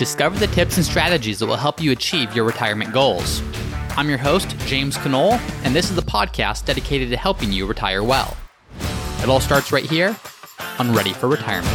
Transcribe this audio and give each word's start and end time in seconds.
Discover 0.00 0.38
the 0.38 0.46
tips 0.46 0.78
and 0.78 0.86
strategies 0.86 1.40
that 1.40 1.46
will 1.46 1.56
help 1.56 1.78
you 1.78 1.92
achieve 1.92 2.34
your 2.34 2.46
retirement 2.46 2.90
goals. 2.90 3.42
I'm 3.98 4.08
your 4.08 4.16
host, 4.16 4.56
James 4.60 4.96
Conole, 4.96 5.38
and 5.62 5.76
this 5.76 5.90
is 5.90 5.94
the 5.94 6.00
podcast 6.00 6.64
dedicated 6.64 7.10
to 7.10 7.18
helping 7.18 7.52
you 7.52 7.66
retire 7.66 8.02
well. 8.02 8.34
It 9.22 9.28
all 9.28 9.40
starts 9.40 9.72
right 9.72 9.84
here 9.84 10.16
on 10.78 10.94
Ready 10.94 11.12
for 11.12 11.28
Retirement. 11.28 11.68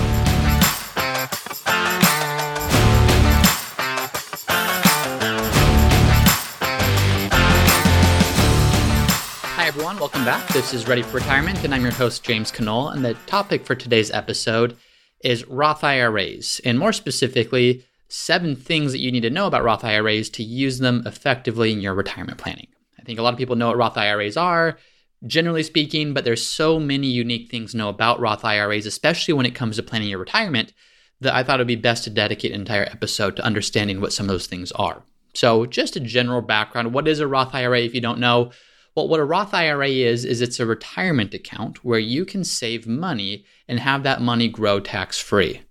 Hi, 9.53 9.67
everyone. 9.67 9.99
Welcome 9.99 10.25
back. 10.25 10.47
This 10.47 10.73
is 10.73 10.87
Ready 10.87 11.03
for 11.03 11.17
Retirement, 11.17 11.63
and 11.63 11.75
I'm 11.75 11.83
your 11.83 11.91
host, 11.91 12.23
James 12.23 12.51
Conole. 12.51 12.91
And 12.91 13.05
the 13.05 13.13
topic 13.27 13.67
for 13.67 13.75
today's 13.75 14.09
episode 14.09 14.75
is 15.23 15.47
Roth 15.47 15.83
IRAs, 15.83 16.59
and 16.65 16.79
more 16.79 16.91
specifically, 16.91 17.85
seven 18.07 18.55
things 18.55 18.91
that 18.91 18.99
you 18.99 19.11
need 19.11 19.21
to 19.21 19.29
know 19.29 19.47
about 19.47 19.63
Roth 19.63 19.83
IRAs 19.83 20.29
to 20.31 20.43
use 20.43 20.79
them 20.79 21.03
effectively 21.05 21.71
in 21.71 21.81
your 21.81 21.93
retirement 21.93 22.37
planning. 22.37 22.67
I 22.99 23.03
think 23.03 23.19
a 23.19 23.21
lot 23.21 23.33
of 23.33 23.37
people 23.37 23.55
know 23.55 23.67
what 23.67 23.77
Roth 23.77 23.97
IRAs 23.97 24.37
are, 24.37 24.77
generally 25.25 25.63
speaking, 25.63 26.13
but 26.13 26.23
there's 26.23 26.45
so 26.45 26.79
many 26.79 27.07
unique 27.07 27.49
things 27.49 27.71
to 27.71 27.77
know 27.77 27.89
about 27.89 28.19
Roth 28.19 28.45
IRAs, 28.45 28.85
especially 28.85 29.33
when 29.33 29.45
it 29.45 29.55
comes 29.55 29.75
to 29.75 29.83
planning 29.83 30.09
your 30.09 30.19
retirement, 30.19 30.73
that 31.21 31.33
I 31.33 31.43
thought 31.43 31.59
it 31.59 31.61
would 31.61 31.67
be 31.67 31.75
best 31.75 32.03
to 32.03 32.09
dedicate 32.09 32.51
an 32.51 32.61
entire 32.61 32.83
episode 32.83 33.35
to 33.35 33.45
understanding 33.45 34.01
what 34.01 34.13
some 34.13 34.25
of 34.25 34.33
those 34.33 34.47
things 34.47 34.71
are. 34.73 35.03
So, 35.33 35.65
just 35.65 35.95
a 35.95 35.99
general 35.99 36.41
background 36.41 36.93
what 36.93 37.07
is 37.07 37.19
a 37.19 37.27
Roth 37.27 37.53
IRA 37.53 37.81
if 37.81 37.93
you 37.93 38.01
don't 38.01 38.19
know? 38.19 38.51
Well, 38.95 39.09
what 39.09 39.19
a 39.19 39.25
Roth 39.25 39.53
IRA 39.53 39.89
is, 39.89 40.23
is 40.23 40.41
it's 40.41 40.59
a 40.59 40.65
retirement 40.65 41.33
account 41.33 41.83
where 41.83 41.99
you 41.99 42.23
can 42.23 42.45
save 42.45 42.87
money 42.87 43.43
and 43.67 43.79
have 43.79 44.03
that 44.03 44.21
money 44.21 44.47
grow 44.47 44.79
tax 44.79 45.19
free. 45.19 45.61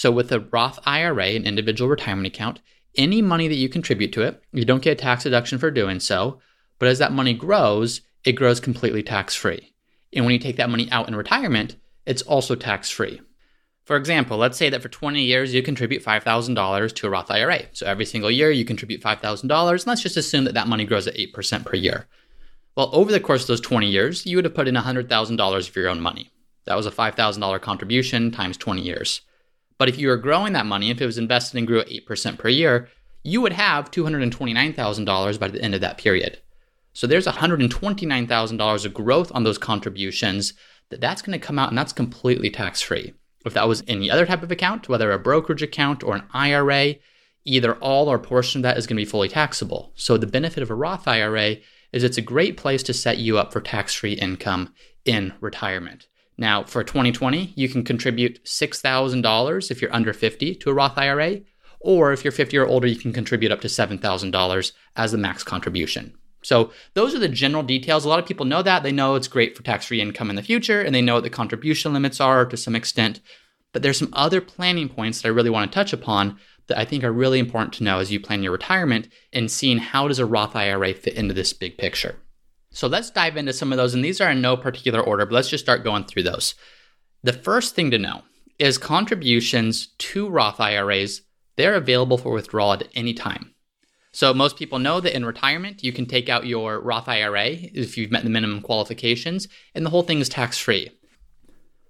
So, 0.00 0.10
with 0.10 0.32
a 0.32 0.40
Roth 0.40 0.78
IRA, 0.86 1.26
an 1.26 1.44
individual 1.44 1.90
retirement 1.90 2.26
account, 2.26 2.60
any 2.96 3.20
money 3.20 3.48
that 3.48 3.56
you 3.56 3.68
contribute 3.68 4.14
to 4.14 4.22
it, 4.22 4.42
you 4.50 4.64
don't 4.64 4.82
get 4.82 4.92
a 4.92 4.94
tax 4.94 5.24
deduction 5.24 5.58
for 5.58 5.70
doing 5.70 6.00
so. 6.00 6.40
But 6.78 6.88
as 6.88 6.98
that 7.00 7.12
money 7.12 7.34
grows, 7.34 8.00
it 8.24 8.32
grows 8.32 8.60
completely 8.60 9.02
tax 9.02 9.34
free. 9.34 9.74
And 10.14 10.24
when 10.24 10.32
you 10.32 10.40
take 10.40 10.56
that 10.56 10.70
money 10.70 10.90
out 10.90 11.06
in 11.06 11.14
retirement, 11.14 11.76
it's 12.06 12.22
also 12.22 12.54
tax 12.54 12.88
free. 12.88 13.20
For 13.84 13.94
example, 13.94 14.38
let's 14.38 14.56
say 14.56 14.70
that 14.70 14.80
for 14.80 14.88
20 14.88 15.20
years 15.20 15.52
you 15.52 15.62
contribute 15.62 16.02
$5,000 16.02 16.94
to 16.94 17.06
a 17.06 17.10
Roth 17.10 17.30
IRA. 17.30 17.64
So 17.72 17.84
every 17.84 18.06
single 18.06 18.30
year 18.30 18.50
you 18.50 18.64
contribute 18.64 19.02
$5,000, 19.02 19.42
and 19.42 19.86
let's 19.86 20.02
just 20.02 20.16
assume 20.16 20.44
that 20.44 20.54
that 20.54 20.66
money 20.66 20.86
grows 20.86 21.08
at 21.08 21.16
8% 21.16 21.66
per 21.66 21.76
year. 21.76 22.06
Well, 22.74 22.88
over 22.94 23.12
the 23.12 23.20
course 23.20 23.42
of 23.42 23.48
those 23.48 23.60
20 23.60 23.86
years, 23.86 24.24
you 24.24 24.38
would 24.38 24.46
have 24.46 24.54
put 24.54 24.66
in 24.66 24.76
$100,000 24.76 25.68
of 25.68 25.76
your 25.76 25.90
own 25.90 26.00
money. 26.00 26.30
That 26.64 26.78
was 26.78 26.86
a 26.86 26.90
$5,000 26.90 27.60
contribution 27.60 28.30
times 28.30 28.56
20 28.56 28.80
years. 28.80 29.20
But 29.80 29.88
if 29.88 29.96
you 29.98 30.08
were 30.08 30.18
growing 30.18 30.52
that 30.52 30.66
money, 30.66 30.90
if 30.90 31.00
it 31.00 31.06
was 31.06 31.16
invested 31.16 31.56
and 31.56 31.66
grew 31.66 31.80
at 31.80 31.88
8% 31.88 32.38
per 32.38 32.50
year, 32.50 32.90
you 33.22 33.40
would 33.40 33.54
have 33.54 33.90
$229,000 33.90 35.40
by 35.40 35.48
the 35.48 35.62
end 35.62 35.74
of 35.74 35.80
that 35.80 35.96
period. 35.96 36.38
So 36.92 37.06
there's 37.06 37.26
$129,000 37.26 38.84
of 38.84 38.94
growth 38.94 39.32
on 39.34 39.42
those 39.42 39.56
contributions 39.56 40.52
that 40.90 41.00
that's 41.00 41.22
going 41.22 41.40
to 41.40 41.46
come 41.46 41.58
out 41.58 41.70
and 41.70 41.78
that's 41.78 41.94
completely 41.94 42.50
tax 42.50 42.82
free. 42.82 43.14
If 43.46 43.54
that 43.54 43.68
was 43.68 43.82
any 43.88 44.10
other 44.10 44.26
type 44.26 44.42
of 44.42 44.52
account, 44.52 44.90
whether 44.90 45.12
a 45.12 45.18
brokerage 45.18 45.62
account 45.62 46.04
or 46.04 46.14
an 46.14 46.24
IRA, 46.34 46.96
either 47.46 47.76
all 47.76 48.08
or 48.08 48.18
portion 48.18 48.58
of 48.58 48.64
that 48.64 48.76
is 48.76 48.86
going 48.86 48.98
to 48.98 49.06
be 49.06 49.10
fully 49.10 49.30
taxable. 49.30 49.92
So 49.94 50.18
the 50.18 50.26
benefit 50.26 50.62
of 50.62 50.68
a 50.68 50.74
Roth 50.74 51.08
IRA 51.08 51.56
is 51.90 52.04
it's 52.04 52.18
a 52.18 52.22
great 52.22 52.58
place 52.58 52.82
to 52.82 52.92
set 52.92 53.16
you 53.16 53.38
up 53.38 53.50
for 53.50 53.62
tax-free 53.62 54.12
income 54.12 54.74
in 55.06 55.32
retirement. 55.40 56.06
Now, 56.40 56.64
for 56.64 56.82
2020, 56.82 57.52
you 57.54 57.68
can 57.68 57.84
contribute 57.84 58.42
$6,000 58.44 59.70
if 59.70 59.82
you're 59.82 59.94
under 59.94 60.14
50 60.14 60.54
to 60.54 60.70
a 60.70 60.72
Roth 60.72 60.96
IRA, 60.96 61.40
or 61.80 62.14
if 62.14 62.24
you're 62.24 62.32
50 62.32 62.56
or 62.56 62.66
older, 62.66 62.86
you 62.86 62.96
can 62.96 63.12
contribute 63.12 63.52
up 63.52 63.60
to 63.60 63.68
$7,000 63.68 64.72
as 64.96 65.12
the 65.12 65.18
max 65.18 65.44
contribution. 65.44 66.14
So, 66.42 66.72
those 66.94 67.14
are 67.14 67.18
the 67.18 67.28
general 67.28 67.62
details. 67.62 68.06
A 68.06 68.08
lot 68.08 68.18
of 68.18 68.24
people 68.24 68.46
know 68.46 68.62
that. 68.62 68.82
They 68.82 68.90
know 68.90 69.16
it's 69.16 69.28
great 69.28 69.54
for 69.54 69.62
tax 69.62 69.84
free 69.84 70.00
income 70.00 70.30
in 70.30 70.36
the 70.36 70.42
future, 70.42 70.80
and 70.80 70.94
they 70.94 71.02
know 71.02 71.16
what 71.16 71.24
the 71.24 71.30
contribution 71.30 71.92
limits 71.92 72.22
are 72.22 72.46
to 72.46 72.56
some 72.56 72.74
extent. 72.74 73.20
But 73.74 73.82
there's 73.82 73.98
some 73.98 74.14
other 74.14 74.40
planning 74.40 74.88
points 74.88 75.20
that 75.20 75.28
I 75.28 75.32
really 75.32 75.50
want 75.50 75.70
to 75.70 75.74
touch 75.74 75.92
upon 75.92 76.38
that 76.68 76.78
I 76.78 76.86
think 76.86 77.04
are 77.04 77.12
really 77.12 77.38
important 77.38 77.74
to 77.74 77.84
know 77.84 77.98
as 77.98 78.10
you 78.10 78.18
plan 78.18 78.42
your 78.42 78.52
retirement 78.52 79.08
and 79.34 79.50
seeing 79.50 79.76
how 79.76 80.08
does 80.08 80.18
a 80.18 80.24
Roth 80.24 80.56
IRA 80.56 80.94
fit 80.94 81.14
into 81.14 81.34
this 81.34 81.52
big 81.52 81.76
picture. 81.76 82.16
So 82.72 82.86
let's 82.86 83.10
dive 83.10 83.36
into 83.36 83.52
some 83.52 83.72
of 83.72 83.78
those, 83.78 83.94
and 83.94 84.04
these 84.04 84.20
are 84.20 84.30
in 84.30 84.40
no 84.40 84.56
particular 84.56 85.00
order, 85.00 85.26
but 85.26 85.34
let's 85.34 85.50
just 85.50 85.64
start 85.64 85.84
going 85.84 86.04
through 86.04 86.22
those. 86.22 86.54
The 87.22 87.32
first 87.32 87.74
thing 87.74 87.90
to 87.90 87.98
know 87.98 88.22
is 88.58 88.78
contributions 88.78 89.88
to 89.98 90.28
Roth 90.28 90.60
IRAs, 90.60 91.22
they're 91.56 91.74
available 91.74 92.16
for 92.16 92.32
withdrawal 92.32 92.72
at 92.74 92.88
any 92.94 93.12
time. 93.12 93.54
So 94.12 94.34
most 94.34 94.56
people 94.56 94.78
know 94.78 95.00
that 95.00 95.14
in 95.14 95.24
retirement, 95.24 95.84
you 95.84 95.92
can 95.92 96.06
take 96.06 96.28
out 96.28 96.46
your 96.46 96.80
Roth 96.80 97.08
IRA 97.08 97.48
if 97.48 97.96
you've 97.96 98.10
met 98.10 98.24
the 98.24 98.30
minimum 98.30 98.60
qualifications, 98.60 99.48
and 99.74 99.84
the 99.84 99.90
whole 99.90 100.02
thing 100.02 100.20
is 100.20 100.28
tax 100.28 100.58
free. 100.58 100.90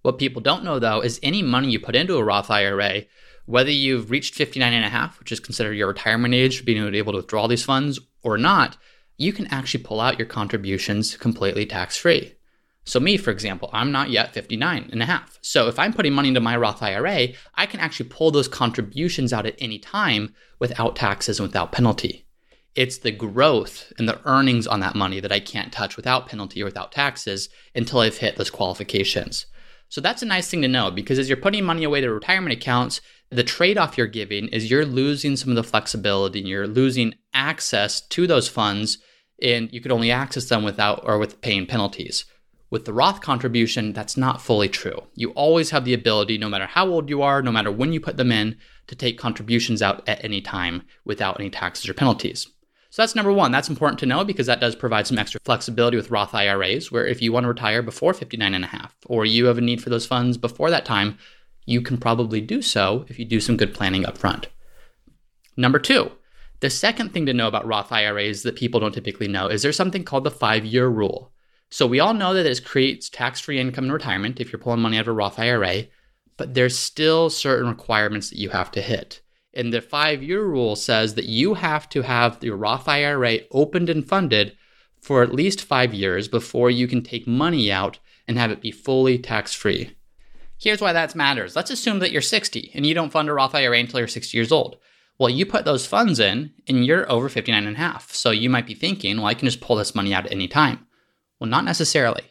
What 0.02 0.18
people 0.18 0.40
don't 0.40 0.64
know 0.64 0.78
though 0.78 1.00
is 1.00 1.20
any 1.22 1.42
money 1.42 1.70
you 1.70 1.80
put 1.80 1.96
into 1.96 2.16
a 2.16 2.24
Roth 2.24 2.50
IRA, 2.50 3.04
whether 3.46 3.70
you've 3.70 4.10
reached 4.10 4.34
59 4.34 4.72
and 4.72 4.84
a 4.84 4.88
half, 4.88 5.18
which 5.18 5.32
is 5.32 5.40
considered 5.40 5.74
your 5.74 5.88
retirement 5.88 6.34
age 6.34 6.64
being 6.64 6.94
able 6.94 7.12
to 7.12 7.18
withdraw 7.18 7.46
these 7.46 7.64
funds 7.64 7.98
or 8.22 8.38
not, 8.38 8.76
you 9.20 9.34
can 9.34 9.46
actually 9.48 9.84
pull 9.84 10.00
out 10.00 10.18
your 10.18 10.26
contributions 10.26 11.14
completely 11.18 11.66
tax 11.66 11.94
free. 11.98 12.32
So, 12.84 12.98
me, 12.98 13.18
for 13.18 13.30
example, 13.30 13.68
I'm 13.74 13.92
not 13.92 14.08
yet 14.08 14.32
59 14.32 14.88
and 14.90 15.02
a 15.02 15.04
half. 15.06 15.38
So, 15.42 15.68
if 15.68 15.78
I'm 15.78 15.92
putting 15.92 16.14
money 16.14 16.28
into 16.28 16.40
my 16.40 16.56
Roth 16.56 16.82
IRA, 16.82 17.28
I 17.54 17.66
can 17.66 17.80
actually 17.80 18.08
pull 18.08 18.30
those 18.30 18.48
contributions 18.48 19.34
out 19.34 19.44
at 19.44 19.56
any 19.58 19.78
time 19.78 20.34
without 20.58 20.96
taxes 20.96 21.38
and 21.38 21.46
without 21.46 21.70
penalty. 21.70 22.26
It's 22.74 22.96
the 22.96 23.10
growth 23.10 23.92
and 23.98 24.08
the 24.08 24.20
earnings 24.24 24.66
on 24.66 24.80
that 24.80 24.96
money 24.96 25.20
that 25.20 25.32
I 25.32 25.40
can't 25.40 25.70
touch 25.70 25.96
without 25.96 26.26
penalty 26.26 26.62
or 26.62 26.64
without 26.64 26.90
taxes 26.90 27.50
until 27.74 28.00
I've 28.00 28.16
hit 28.16 28.36
those 28.36 28.50
qualifications. 28.50 29.44
So, 29.90 30.00
that's 30.00 30.22
a 30.22 30.26
nice 30.26 30.48
thing 30.48 30.62
to 30.62 30.68
know 30.68 30.90
because 30.90 31.18
as 31.18 31.28
you're 31.28 31.36
putting 31.36 31.64
money 31.64 31.84
away 31.84 32.00
to 32.00 32.10
retirement 32.10 32.54
accounts, 32.54 33.02
the 33.30 33.44
trade 33.44 33.76
off 33.76 33.98
you're 33.98 34.06
giving 34.06 34.48
is 34.48 34.70
you're 34.70 34.86
losing 34.86 35.36
some 35.36 35.50
of 35.50 35.56
the 35.56 35.62
flexibility 35.62 36.38
and 36.38 36.48
you're 36.48 36.66
losing 36.66 37.14
access 37.34 38.00
to 38.00 38.26
those 38.26 38.48
funds 38.48 38.96
and 39.42 39.72
you 39.72 39.80
could 39.80 39.92
only 39.92 40.10
access 40.10 40.48
them 40.48 40.62
without 40.62 41.02
or 41.04 41.18
with 41.18 41.40
paying 41.40 41.66
penalties. 41.66 42.24
With 42.70 42.84
the 42.84 42.92
Roth 42.92 43.20
contribution, 43.20 43.92
that's 43.92 44.16
not 44.16 44.40
fully 44.40 44.68
true. 44.68 45.02
You 45.14 45.30
always 45.30 45.70
have 45.70 45.84
the 45.84 45.94
ability, 45.94 46.38
no 46.38 46.48
matter 46.48 46.66
how 46.66 46.86
old 46.86 47.08
you 47.08 47.20
are, 47.22 47.42
no 47.42 47.50
matter 47.50 47.72
when 47.72 47.92
you 47.92 48.00
put 48.00 48.16
them 48.16 48.30
in, 48.30 48.56
to 48.86 48.94
take 48.94 49.18
contributions 49.18 49.82
out 49.82 50.08
at 50.08 50.22
any 50.24 50.40
time 50.40 50.82
without 51.04 51.40
any 51.40 51.50
taxes 51.50 51.88
or 51.88 51.94
penalties. 51.94 52.46
So 52.90 53.02
that's 53.02 53.14
number 53.14 53.32
one. 53.32 53.52
That's 53.52 53.68
important 53.68 53.98
to 54.00 54.06
know 54.06 54.24
because 54.24 54.46
that 54.46 54.60
does 54.60 54.74
provide 54.76 55.06
some 55.06 55.18
extra 55.18 55.40
flexibility 55.44 55.96
with 55.96 56.10
Roth 56.10 56.34
IRAs, 56.34 56.90
where 56.90 57.06
if 57.06 57.22
you 57.22 57.32
want 57.32 57.44
to 57.44 57.48
retire 57.48 57.82
before 57.82 58.14
59 58.14 58.54
and 58.54 58.64
a 58.64 58.68
half, 58.68 58.96
or 59.06 59.24
you 59.24 59.46
have 59.46 59.58
a 59.58 59.60
need 59.60 59.82
for 59.82 59.90
those 59.90 60.06
funds 60.06 60.36
before 60.36 60.70
that 60.70 60.84
time, 60.84 61.18
you 61.66 61.80
can 61.80 61.98
probably 61.98 62.40
do 62.40 62.62
so 62.62 63.04
if 63.08 63.18
you 63.18 63.24
do 63.24 63.40
some 63.40 63.56
good 63.56 63.74
planning 63.74 64.04
up 64.04 64.18
front. 64.18 64.48
Number 65.56 65.78
two, 65.78 66.10
the 66.60 66.70
second 66.70 67.12
thing 67.12 67.26
to 67.26 67.34
know 67.34 67.48
about 67.48 67.66
Roth 67.66 67.90
IRAs 67.90 68.42
that 68.42 68.56
people 68.56 68.80
don't 68.80 68.92
typically 68.92 69.28
know 69.28 69.48
is 69.48 69.62
there's 69.62 69.76
something 69.76 70.04
called 70.04 70.24
the 70.24 70.30
five 70.30 70.64
year 70.64 70.88
rule. 70.88 71.32
So 71.70 71.86
we 71.86 72.00
all 72.00 72.14
know 72.14 72.34
that 72.34 72.42
this 72.42 72.60
creates 72.60 73.08
tax 73.08 73.40
free 73.40 73.58
income 73.58 73.84
in 73.84 73.92
retirement 73.92 74.40
if 74.40 74.52
you're 74.52 74.60
pulling 74.60 74.80
money 74.80 74.98
out 74.98 75.02
of 75.02 75.08
a 75.08 75.12
Roth 75.12 75.38
IRA, 75.38 75.84
but 76.36 76.54
there's 76.54 76.78
still 76.78 77.30
certain 77.30 77.68
requirements 77.68 78.30
that 78.30 78.38
you 78.38 78.50
have 78.50 78.70
to 78.72 78.82
hit. 78.82 79.20
And 79.54 79.72
the 79.72 79.80
five 79.80 80.22
year 80.22 80.44
rule 80.44 80.76
says 80.76 81.14
that 81.14 81.24
you 81.24 81.54
have 81.54 81.88
to 81.90 82.02
have 82.02 82.38
your 82.42 82.56
Roth 82.56 82.88
IRA 82.88 83.38
opened 83.50 83.88
and 83.88 84.06
funded 84.06 84.56
for 85.00 85.22
at 85.22 85.34
least 85.34 85.62
five 85.62 85.94
years 85.94 86.28
before 86.28 86.70
you 86.70 86.86
can 86.86 87.02
take 87.02 87.26
money 87.26 87.72
out 87.72 87.98
and 88.28 88.36
have 88.36 88.50
it 88.50 88.60
be 88.60 88.70
fully 88.70 89.18
tax 89.18 89.54
free. 89.54 89.96
Here's 90.58 90.80
why 90.80 90.92
that 90.92 91.14
matters. 91.14 91.56
Let's 91.56 91.70
assume 91.70 92.00
that 92.00 92.12
you're 92.12 92.20
60 92.20 92.72
and 92.74 92.84
you 92.84 92.94
don't 92.94 93.10
fund 93.10 93.28
a 93.28 93.32
Roth 93.32 93.54
IRA 93.54 93.78
until 93.78 94.00
you're 94.00 94.08
60 94.08 94.36
years 94.36 94.52
old. 94.52 94.76
Well, 95.20 95.28
you 95.28 95.44
put 95.44 95.66
those 95.66 95.84
funds 95.84 96.18
in 96.18 96.50
and 96.66 96.86
you're 96.86 97.10
over 97.12 97.28
59 97.28 97.66
and 97.66 97.76
a 97.76 97.78
half. 97.78 98.10
So 98.14 98.30
you 98.30 98.48
might 98.48 98.66
be 98.66 98.72
thinking, 98.72 99.18
well, 99.18 99.26
I 99.26 99.34
can 99.34 99.46
just 99.46 99.60
pull 99.60 99.76
this 99.76 99.94
money 99.94 100.14
out 100.14 100.24
at 100.24 100.32
any 100.32 100.48
time. 100.48 100.86
Well, 101.38 101.50
not 101.50 101.66
necessarily. 101.66 102.22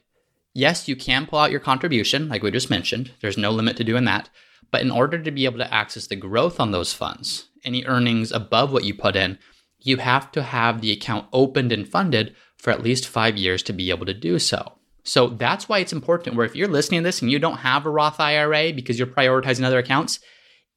Yes, 0.55 0.87
you 0.87 0.95
can 0.95 1.27
pull 1.27 1.37
out 1.37 1.51
your 1.51 1.59
contribution, 1.59 2.29
like 2.29 2.41
we 2.41 2.49
just 2.49 2.71
mentioned. 2.71 3.11
There's 3.21 3.37
no 3.37 3.51
limit 3.51 3.77
to 3.77 3.83
doing 3.83 4.05
that. 4.05 4.31
But 4.71 4.81
in 4.81 4.89
order 4.89 5.19
to 5.19 5.29
be 5.29 5.45
able 5.45 5.59
to 5.59 5.71
access 5.71 6.07
the 6.07 6.15
growth 6.15 6.59
on 6.59 6.71
those 6.71 6.91
funds, 6.91 7.49
any 7.63 7.85
earnings 7.85 8.31
above 8.31 8.73
what 8.73 8.85
you 8.85 8.95
put 8.95 9.15
in, 9.15 9.37
you 9.77 9.97
have 9.97 10.31
to 10.31 10.41
have 10.41 10.81
the 10.81 10.91
account 10.91 11.27
opened 11.31 11.71
and 11.71 11.87
funded 11.87 12.35
for 12.57 12.71
at 12.71 12.81
least 12.81 13.07
five 13.07 13.37
years 13.37 13.61
to 13.63 13.73
be 13.73 13.91
able 13.91 14.07
to 14.07 14.15
do 14.15 14.39
so. 14.39 14.79
So 15.03 15.27
that's 15.27 15.69
why 15.69 15.77
it's 15.77 15.93
important 15.93 16.35
where 16.35 16.45
if 16.45 16.55
you're 16.55 16.67
listening 16.67 17.01
to 17.01 17.03
this 17.03 17.21
and 17.21 17.31
you 17.31 17.37
don't 17.37 17.57
have 17.57 17.85
a 17.85 17.91
Roth 17.91 18.19
IRA 18.19 18.73
because 18.73 18.97
you're 18.97 19.07
prioritizing 19.07 19.63
other 19.63 19.77
accounts, 19.77 20.19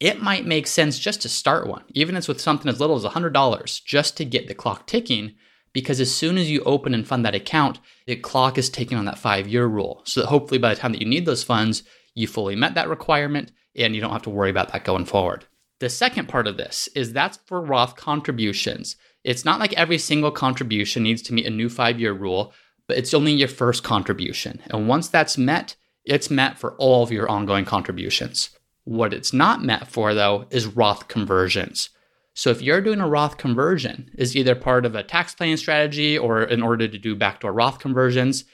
it 0.00 0.22
might 0.22 0.46
make 0.46 0.66
sense 0.66 0.98
just 0.98 1.22
to 1.22 1.28
start 1.28 1.66
one, 1.66 1.84
even 1.90 2.16
if 2.16 2.20
it's 2.20 2.28
with 2.28 2.40
something 2.40 2.68
as 2.68 2.80
little 2.80 2.96
as 2.96 3.04
$100, 3.04 3.84
just 3.84 4.16
to 4.16 4.24
get 4.24 4.48
the 4.48 4.54
clock 4.54 4.86
ticking. 4.86 5.34
Because 5.72 6.00
as 6.00 6.14
soon 6.14 6.36
as 6.36 6.50
you 6.50 6.62
open 6.64 6.92
and 6.92 7.06
fund 7.06 7.24
that 7.24 7.34
account, 7.34 7.78
the 8.06 8.16
clock 8.16 8.58
is 8.58 8.68
ticking 8.68 8.98
on 8.98 9.06
that 9.06 9.18
five 9.18 9.48
year 9.48 9.66
rule. 9.66 10.02
So 10.04 10.20
that 10.20 10.26
hopefully 10.26 10.58
by 10.58 10.74
the 10.74 10.80
time 10.80 10.92
that 10.92 11.00
you 11.00 11.08
need 11.08 11.24
those 11.24 11.44
funds, 11.44 11.82
you 12.14 12.26
fully 12.26 12.56
met 12.56 12.74
that 12.74 12.88
requirement 12.88 13.52
and 13.76 13.94
you 13.94 14.00
don't 14.00 14.12
have 14.12 14.22
to 14.22 14.30
worry 14.30 14.50
about 14.50 14.72
that 14.72 14.84
going 14.84 15.06
forward. 15.06 15.46
The 15.80 15.88
second 15.88 16.28
part 16.28 16.46
of 16.46 16.56
this 16.56 16.88
is 16.94 17.12
that's 17.12 17.38
for 17.46 17.60
Roth 17.60 17.96
contributions. 17.96 18.96
It's 19.24 19.44
not 19.44 19.60
like 19.60 19.72
every 19.74 19.98
single 19.98 20.30
contribution 20.30 21.02
needs 21.02 21.22
to 21.22 21.34
meet 21.34 21.46
a 21.46 21.50
new 21.50 21.68
five 21.68 21.98
year 21.98 22.12
rule, 22.12 22.52
but 22.86 22.98
it's 22.98 23.14
only 23.14 23.32
your 23.32 23.48
first 23.48 23.82
contribution. 23.82 24.60
And 24.66 24.88
once 24.88 25.08
that's 25.08 25.38
met, 25.38 25.76
it's 26.04 26.30
met 26.30 26.58
for 26.58 26.74
all 26.76 27.02
of 27.02 27.12
your 27.12 27.28
ongoing 27.28 27.64
contributions. 27.64 28.50
What 28.84 29.14
it's 29.14 29.32
not 29.32 29.62
met 29.62 29.88
for, 29.88 30.14
though, 30.14 30.46
is 30.50 30.66
Roth 30.66 31.08
conversions. 31.08 31.90
So 32.34 32.50
if 32.50 32.62
you're 32.62 32.80
doing 32.80 33.00
a 33.00 33.08
Roth 33.08 33.36
conversion, 33.36 34.10
is 34.16 34.34
either 34.34 34.54
part 34.54 34.86
of 34.86 34.94
a 34.94 35.02
tax 35.02 35.34
planning 35.34 35.56
strategy 35.56 36.16
or 36.16 36.42
in 36.42 36.62
order 36.62 36.88
to 36.88 36.98
do 36.98 37.14
backdoor 37.14 37.52
Roth 37.52 37.78
conversions, 37.78 38.44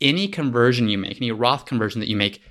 any 0.00 0.28
conversion 0.28 0.88
you 0.88 0.98
make, 0.98 1.18
any 1.18 1.30
Roth 1.30 1.64
conversion 1.64 2.00
that 2.00 2.08
you 2.08 2.16
make, 2.16 2.42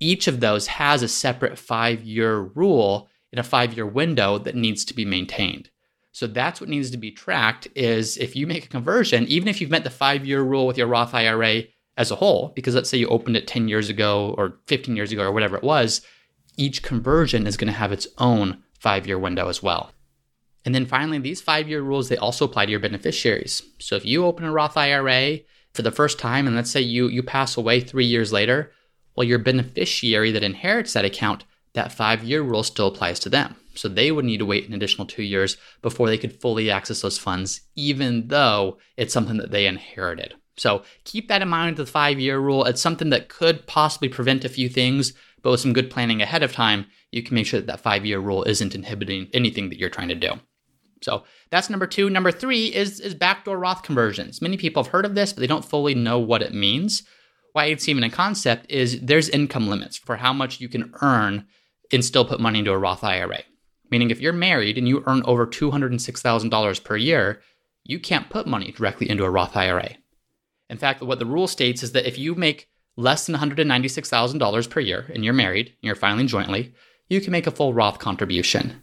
each 0.00 0.26
of 0.26 0.40
those 0.40 0.66
has 0.66 1.02
a 1.02 1.08
separate 1.08 1.58
five 1.58 2.02
year 2.02 2.38
rule 2.38 3.08
in 3.32 3.38
a 3.38 3.44
five 3.44 3.74
year 3.74 3.86
window 3.86 4.38
that 4.38 4.54
needs 4.54 4.84
to 4.86 4.94
be 4.94 5.04
maintained. 5.04 5.70
So 6.12 6.26
that's 6.26 6.60
what 6.60 6.70
needs 6.70 6.90
to 6.90 6.96
be 6.96 7.12
tracked 7.12 7.68
is 7.74 8.16
if 8.16 8.34
you 8.34 8.46
make 8.46 8.64
a 8.64 8.68
conversion, 8.68 9.26
even 9.28 9.46
if 9.46 9.60
you've 9.60 9.70
met 9.70 9.84
the 9.84 9.90
five 9.90 10.26
year 10.26 10.42
rule 10.42 10.66
with 10.66 10.78
your 10.78 10.88
Roth 10.88 11.14
IRA 11.14 11.64
as 11.96 12.10
a 12.10 12.16
whole, 12.16 12.52
because 12.56 12.74
let's 12.74 12.88
say 12.88 12.98
you 12.98 13.08
opened 13.08 13.36
it 13.36 13.46
10 13.46 13.68
years 13.68 13.88
ago 13.88 14.34
or 14.36 14.58
15 14.66 14.96
years 14.96 15.12
ago 15.12 15.22
or 15.22 15.32
whatever 15.32 15.56
it 15.56 15.62
was, 15.62 16.00
each 16.56 16.82
conversion 16.82 17.46
is 17.46 17.56
going 17.56 17.72
to 17.72 17.78
have 17.78 17.92
its 17.92 18.06
own 18.18 18.62
five 18.78 19.06
year 19.06 19.18
window 19.18 19.48
as 19.48 19.62
well. 19.62 19.92
And 20.64 20.74
then 20.74 20.86
finally, 20.86 21.18
these 21.18 21.40
five 21.40 21.68
year 21.68 21.82
rules, 21.82 22.08
they 22.08 22.16
also 22.16 22.44
apply 22.44 22.66
to 22.66 22.70
your 22.70 22.80
beneficiaries. 22.80 23.62
So 23.78 23.96
if 23.96 24.04
you 24.04 24.24
open 24.24 24.44
a 24.44 24.52
Roth 24.52 24.76
IRA 24.76 25.38
for 25.72 25.82
the 25.82 25.90
first 25.90 26.18
time, 26.18 26.46
and 26.46 26.56
let's 26.56 26.70
say 26.70 26.80
you, 26.80 27.08
you 27.08 27.22
pass 27.22 27.56
away 27.56 27.80
three 27.80 28.04
years 28.04 28.32
later, 28.32 28.72
well, 29.16 29.26
your 29.26 29.38
beneficiary 29.38 30.32
that 30.32 30.42
inherits 30.42 30.92
that 30.92 31.04
account, 31.04 31.44
that 31.74 31.92
five 31.92 32.24
year 32.24 32.42
rule 32.42 32.62
still 32.62 32.88
applies 32.88 33.20
to 33.20 33.28
them. 33.28 33.56
So 33.74 33.88
they 33.88 34.10
would 34.10 34.24
need 34.24 34.38
to 34.38 34.46
wait 34.46 34.66
an 34.66 34.74
additional 34.74 35.06
two 35.06 35.22
years 35.22 35.56
before 35.80 36.08
they 36.08 36.18
could 36.18 36.40
fully 36.40 36.70
access 36.70 37.02
those 37.02 37.18
funds, 37.18 37.60
even 37.76 38.28
though 38.28 38.78
it's 38.96 39.12
something 39.12 39.36
that 39.38 39.52
they 39.52 39.66
inherited. 39.66 40.34
So 40.56 40.82
keep 41.04 41.28
that 41.28 41.40
in 41.40 41.48
mind 41.48 41.76
the 41.76 41.86
five 41.86 42.20
year 42.20 42.38
rule. 42.38 42.64
It's 42.64 42.82
something 42.82 43.10
that 43.10 43.28
could 43.28 43.66
possibly 43.66 44.08
prevent 44.08 44.44
a 44.44 44.48
few 44.48 44.68
things, 44.68 45.14
but 45.42 45.50
with 45.50 45.60
some 45.60 45.72
good 45.72 45.90
planning 45.90 46.22
ahead 46.22 46.42
of 46.42 46.52
time, 46.52 46.86
you 47.10 47.22
can 47.22 47.34
make 47.34 47.46
sure 47.46 47.60
that 47.60 47.66
that 47.66 47.80
five 47.80 48.04
year 48.04 48.18
rule 48.18 48.44
isn't 48.44 48.74
inhibiting 48.74 49.28
anything 49.32 49.68
that 49.68 49.78
you're 49.78 49.90
trying 49.90 50.08
to 50.08 50.14
do. 50.14 50.32
So 51.02 51.24
that's 51.50 51.70
number 51.70 51.86
two. 51.86 52.10
Number 52.10 52.30
three 52.30 52.66
is, 52.66 53.00
is 53.00 53.14
backdoor 53.14 53.58
Roth 53.58 53.82
conversions. 53.82 54.42
Many 54.42 54.56
people 54.56 54.82
have 54.82 54.92
heard 54.92 55.06
of 55.06 55.14
this, 55.14 55.32
but 55.32 55.40
they 55.40 55.46
don't 55.46 55.64
fully 55.64 55.94
know 55.94 56.18
what 56.18 56.42
it 56.42 56.54
means. 56.54 57.02
Why 57.52 57.66
it's 57.66 57.88
even 57.88 58.04
a 58.04 58.10
concept 58.10 58.70
is 58.70 59.00
there's 59.00 59.28
income 59.28 59.68
limits 59.68 59.96
for 59.96 60.16
how 60.16 60.32
much 60.32 60.60
you 60.60 60.68
can 60.68 60.92
earn 61.02 61.46
and 61.92 62.04
still 62.04 62.24
put 62.24 62.40
money 62.40 62.60
into 62.60 62.70
a 62.70 62.78
Roth 62.78 63.02
IRA. 63.02 63.40
Meaning, 63.90 64.10
if 64.10 64.20
you're 64.20 64.32
married 64.32 64.78
and 64.78 64.86
you 64.86 65.02
earn 65.06 65.22
over 65.24 65.46
$206,000 65.46 66.84
per 66.84 66.96
year, 66.96 67.40
you 67.82 67.98
can't 67.98 68.30
put 68.30 68.46
money 68.46 68.70
directly 68.70 69.10
into 69.10 69.24
a 69.24 69.30
Roth 69.30 69.56
IRA. 69.56 69.96
In 70.68 70.76
fact, 70.76 71.02
what 71.02 71.18
the 71.18 71.26
rule 71.26 71.48
states 71.48 71.82
is 71.82 71.90
that 71.92 72.06
if 72.06 72.16
you 72.16 72.36
make 72.36 72.68
less 73.00 73.26
than 73.26 73.34
$196,000 73.34 74.70
per 74.70 74.80
year 74.80 75.06
and 75.14 75.24
you're 75.24 75.34
married 75.34 75.66
and 75.66 75.76
you're 75.82 75.94
filing 75.94 76.26
jointly, 76.26 76.72
you 77.08 77.20
can 77.20 77.32
make 77.32 77.46
a 77.46 77.50
full 77.50 77.74
Roth 77.74 77.98
contribution. 77.98 78.82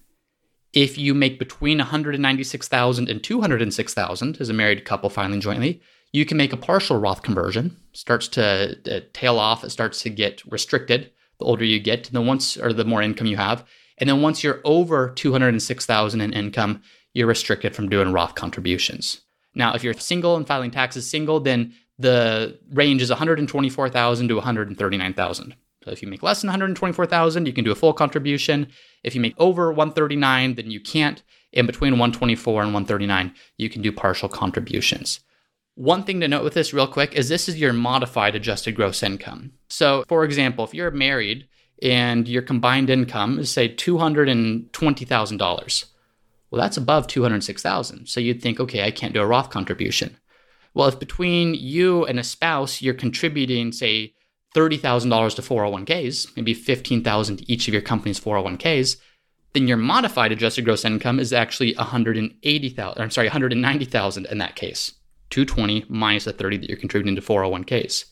If 0.73 0.97
you 0.97 1.13
make 1.13 1.39
between 1.39 1.79
$196,000 1.79 3.09
and 3.09 3.21
$206,000 3.21 4.41
as 4.41 4.49
a 4.49 4.53
married 4.53 4.85
couple 4.85 5.09
filing 5.09 5.41
jointly, 5.41 5.81
you 6.11 6.25
can 6.25 6.37
make 6.37 6.53
a 6.53 6.57
partial 6.57 6.97
Roth 6.97 7.21
conversion. 7.21 7.77
It 7.93 7.97
Starts 7.97 8.27
to, 8.29 8.75
to 8.83 9.01
tail 9.01 9.39
off, 9.39 9.63
it 9.63 9.69
starts 9.69 10.01
to 10.01 10.09
get 10.09 10.43
restricted 10.51 11.11
the 11.39 11.45
older 11.45 11.65
you 11.65 11.79
get, 11.79 12.07
and 12.07 12.15
then 12.15 12.25
once 12.25 12.57
or 12.57 12.73
the 12.73 12.85
more 12.85 13.01
income 13.01 13.27
you 13.27 13.37
have, 13.37 13.65
and 13.97 14.09
then 14.09 14.21
once 14.21 14.43
you're 14.43 14.61
over 14.63 15.11
$206,000 15.11 16.21
in 16.21 16.33
income, 16.33 16.81
you're 17.13 17.27
restricted 17.27 17.75
from 17.75 17.89
doing 17.89 18.11
Roth 18.11 18.35
contributions. 18.35 19.21
Now, 19.55 19.73
if 19.73 19.83
you're 19.83 19.93
single 19.93 20.35
and 20.35 20.47
filing 20.47 20.71
taxes 20.71 21.09
single, 21.09 21.39
then 21.39 21.73
the 21.99 22.59
range 22.71 23.01
is 23.01 23.09
124,000 23.09 24.27
to 24.27 24.35
139,000. 24.35 25.55
So 25.83 25.91
if 25.91 26.01
you 26.01 26.07
make 26.07 26.23
less 26.23 26.41
than 26.41 26.49
124,000, 26.49 27.45
you 27.45 27.53
can 27.53 27.63
do 27.63 27.71
a 27.71 27.75
full 27.75 27.93
contribution. 27.93 28.67
If 29.03 29.15
you 29.15 29.21
make 29.21 29.35
over 29.37 29.71
139, 29.71 30.55
then 30.55 30.69
you 30.69 30.81
can't. 30.81 31.23
In 31.53 31.65
between 31.65 31.93
124 31.93 32.61
and 32.61 32.73
139, 32.73 33.33
you 33.57 33.69
can 33.69 33.81
do 33.81 33.93
partial 33.93 34.27
contributions. 34.27 35.21
One 35.75 36.03
thing 36.03 36.19
to 36.19 36.27
note 36.27 36.43
with 36.43 36.55
this, 36.55 36.73
real 36.73 36.87
quick, 36.87 37.13
is 37.13 37.29
this 37.29 37.47
is 37.47 37.57
your 37.59 37.71
modified 37.71 38.35
adjusted 38.35 38.75
gross 38.75 39.01
income. 39.01 39.53
So, 39.69 40.03
for 40.07 40.25
example, 40.25 40.65
if 40.65 40.73
you're 40.73 40.91
married 40.91 41.47
and 41.81 42.27
your 42.27 42.41
combined 42.41 42.89
income 42.89 43.39
is, 43.39 43.49
say, 43.51 43.69
$220,000, 43.69 45.85
well, 46.49 46.61
that's 46.61 46.77
above 46.77 47.07
206,000. 47.07 48.07
So 48.07 48.19
you'd 48.19 48.41
think, 48.41 48.59
okay, 48.59 48.83
I 48.83 48.91
can't 48.91 49.13
do 49.13 49.21
a 49.21 49.25
Roth 49.25 49.51
contribution. 49.51 50.17
Well, 50.77 50.87
if 50.89 50.99
between 50.99 51.55
you 51.55 52.05
and 52.05 52.19
a 52.19 52.23
spouse 52.23 52.83
you're 52.83 52.93
contributing, 52.93 53.71
say, 53.71 54.13
$30,000 54.53 55.35
to 55.35 55.41
401ks, 55.41 56.35
maybe 56.35 56.53
15,000 56.53 57.37
to 57.37 57.51
each 57.51 57.67
of 57.67 57.73
your 57.73 57.81
company's 57.81 58.19
401ks, 58.19 58.97
then 59.53 59.67
your 59.67 59.77
modified 59.77 60.31
adjusted 60.31 60.65
gross 60.65 60.85
income 60.85 61.19
is 61.19 61.33
actually 61.33 61.73
180,000, 61.73 63.01
I'm 63.01 63.09
sorry, 63.09 63.25
190,000 63.25 64.27
in 64.27 64.37
that 64.37 64.55
case. 64.55 64.93
220 65.31 65.85
minus 65.89 66.25
the 66.25 66.33
30 66.33 66.57
that 66.57 66.69
you're 66.69 66.77
contributing 66.77 67.15
to 67.15 67.23
401ks. 67.23 68.05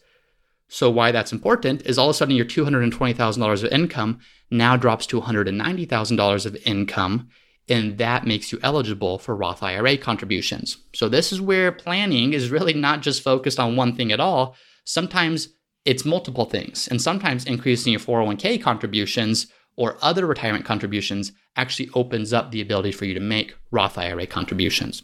So 0.68 0.90
why 0.90 1.12
that's 1.12 1.32
important 1.32 1.84
is 1.86 2.00
all 2.00 2.10
of 2.10 2.16
a 2.16 2.18
sudden 2.18 2.36
your 2.36 2.48
$220,000 2.48 3.64
of 3.64 3.72
income 3.72 4.22
now 4.50 4.76
drops 4.76 5.06
to 5.06 5.22
$190,000 5.22 6.46
of 6.48 6.56
income 6.66 7.30
and 7.68 7.98
that 7.98 8.28
makes 8.28 8.52
you 8.52 8.60
eligible 8.62 9.18
for 9.18 9.36
Roth 9.36 9.64
IRA 9.64 9.98
contributions. 9.98 10.78
So 10.94 11.10
this 11.10 11.32
is 11.32 11.42
where 11.42 11.72
planning 11.72 12.34
is 12.34 12.52
really 12.52 12.74
not 12.74 13.02
just 13.02 13.24
focused 13.24 13.60
on 13.60 13.76
one 13.76 13.96
thing 13.96 14.12
at 14.12 14.20
all. 14.20 14.56
Sometimes 14.86 15.50
it's 15.84 16.06
multiple 16.06 16.46
things. 16.46 16.88
And 16.88 17.02
sometimes 17.02 17.46
increasing 17.46 17.94
your 17.94 18.00
401k 18.00 18.62
contributions 18.62 19.48
or 19.76 19.98
other 20.02 20.26
retirement 20.26 20.66
contributions 20.66 21.32
actually 21.56 21.90
opens 21.94 22.34
up 22.34 22.52
the 22.52 22.62
ability 22.62 22.92
for 22.92 23.06
you 23.06 23.14
to 23.14 23.20
make 23.20 23.56
Roth 23.72 23.98
IRA 23.98 24.28
contributions. 24.28 25.04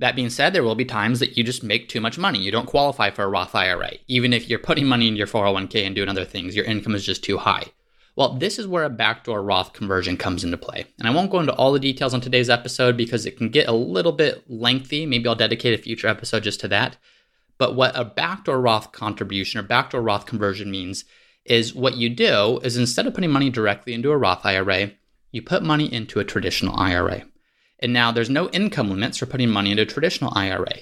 That 0.00 0.16
being 0.16 0.30
said, 0.30 0.52
there 0.52 0.62
will 0.62 0.76
be 0.76 0.84
times 0.84 1.18
that 1.18 1.36
you 1.36 1.42
just 1.42 1.64
make 1.64 1.88
too 1.88 2.00
much 2.00 2.18
money. 2.18 2.38
You 2.38 2.52
don't 2.52 2.66
qualify 2.66 3.10
for 3.10 3.24
a 3.24 3.28
Roth 3.28 3.54
IRA. 3.54 3.92
Even 4.06 4.32
if 4.32 4.48
you're 4.48 4.58
putting 4.60 4.86
money 4.86 5.08
in 5.08 5.16
your 5.16 5.26
401k 5.26 5.84
and 5.84 5.94
doing 5.94 6.08
other 6.08 6.24
things, 6.24 6.54
your 6.54 6.64
income 6.64 6.94
is 6.94 7.04
just 7.04 7.24
too 7.24 7.38
high. 7.38 7.64
Well, 8.18 8.34
this 8.34 8.58
is 8.58 8.66
where 8.66 8.82
a 8.82 8.90
backdoor 8.90 9.44
Roth 9.44 9.74
conversion 9.74 10.16
comes 10.16 10.42
into 10.42 10.56
play. 10.56 10.86
And 10.98 11.06
I 11.06 11.12
won't 11.12 11.30
go 11.30 11.38
into 11.38 11.54
all 11.54 11.70
the 11.70 11.78
details 11.78 12.12
on 12.12 12.20
today's 12.20 12.50
episode 12.50 12.96
because 12.96 13.24
it 13.24 13.36
can 13.36 13.48
get 13.48 13.68
a 13.68 13.72
little 13.72 14.10
bit 14.10 14.42
lengthy. 14.50 15.06
Maybe 15.06 15.28
I'll 15.28 15.36
dedicate 15.36 15.78
a 15.78 15.80
future 15.80 16.08
episode 16.08 16.42
just 16.42 16.58
to 16.62 16.68
that. 16.68 16.96
But 17.58 17.76
what 17.76 17.92
a 17.94 18.04
backdoor 18.04 18.60
Roth 18.60 18.90
contribution 18.90 19.60
or 19.60 19.62
backdoor 19.62 20.02
Roth 20.02 20.26
conversion 20.26 20.68
means 20.68 21.04
is 21.44 21.76
what 21.76 21.96
you 21.96 22.08
do 22.08 22.58
is 22.64 22.76
instead 22.76 23.06
of 23.06 23.14
putting 23.14 23.30
money 23.30 23.50
directly 23.50 23.94
into 23.94 24.10
a 24.10 24.18
Roth 24.18 24.44
IRA, 24.44 24.90
you 25.30 25.40
put 25.40 25.62
money 25.62 25.86
into 25.92 26.18
a 26.18 26.24
traditional 26.24 26.76
IRA. 26.76 27.22
And 27.78 27.92
now 27.92 28.10
there's 28.10 28.28
no 28.28 28.48
income 28.48 28.90
limits 28.90 29.18
for 29.18 29.26
putting 29.26 29.50
money 29.50 29.70
into 29.70 29.84
a 29.84 29.86
traditional 29.86 30.36
IRA. 30.36 30.80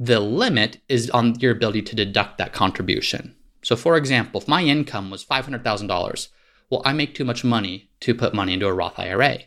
The 0.00 0.18
limit 0.18 0.78
is 0.88 1.10
on 1.10 1.38
your 1.40 1.52
ability 1.52 1.82
to 1.82 1.94
deduct 1.94 2.38
that 2.38 2.54
contribution. 2.54 3.36
So, 3.62 3.76
for 3.76 3.98
example, 3.98 4.40
if 4.40 4.48
my 4.48 4.62
income 4.62 5.10
was 5.10 5.26
$500,000, 5.26 6.28
well, 6.74 6.82
I 6.84 6.92
make 6.92 7.14
too 7.14 7.24
much 7.24 7.44
money 7.44 7.90
to 8.00 8.14
put 8.14 8.34
money 8.34 8.54
into 8.54 8.66
a 8.66 8.72
Roth 8.72 8.98
IRA. 8.98 9.38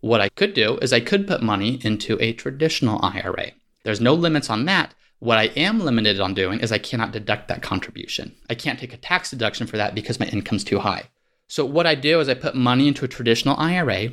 What 0.00 0.20
I 0.20 0.28
could 0.28 0.54
do 0.54 0.78
is 0.78 0.92
I 0.92 1.00
could 1.00 1.26
put 1.26 1.42
money 1.42 1.80
into 1.82 2.16
a 2.20 2.32
traditional 2.32 3.00
IRA. 3.04 3.52
There's 3.84 4.00
no 4.00 4.14
limits 4.14 4.50
on 4.50 4.64
that, 4.66 4.94
what 5.20 5.38
I 5.38 5.46
am 5.56 5.80
limited 5.80 6.20
on 6.20 6.34
doing 6.34 6.60
is 6.60 6.70
I 6.70 6.78
cannot 6.78 7.10
deduct 7.10 7.48
that 7.48 7.62
contribution. 7.62 8.36
I 8.48 8.54
can't 8.54 8.78
take 8.78 8.92
a 8.92 8.98
tax 8.98 9.30
deduction 9.30 9.66
for 9.66 9.76
that 9.76 9.94
because 9.94 10.20
my 10.20 10.26
income's 10.26 10.62
too 10.62 10.78
high. 10.78 11.08
So 11.48 11.64
what 11.64 11.86
I 11.86 11.96
do 11.96 12.20
is 12.20 12.28
I 12.28 12.34
put 12.34 12.54
money 12.54 12.86
into 12.86 13.04
a 13.04 13.08
traditional 13.08 13.58
IRA. 13.58 14.10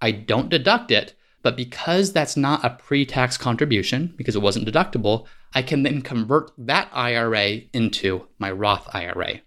I 0.00 0.12
don't 0.12 0.48
deduct 0.48 0.90
it, 0.90 1.14
but 1.42 1.56
because 1.56 2.12
that's 2.12 2.36
not 2.36 2.64
a 2.64 2.70
pre-tax 2.70 3.36
contribution 3.36 4.14
because 4.16 4.34
it 4.34 4.42
wasn't 4.42 4.66
deductible, 4.66 5.26
I 5.54 5.60
can 5.60 5.82
then 5.82 6.00
convert 6.00 6.52
that 6.56 6.88
IRA 6.92 7.60
into 7.74 8.26
my 8.38 8.50
Roth 8.50 8.88
IRA. 8.94 9.40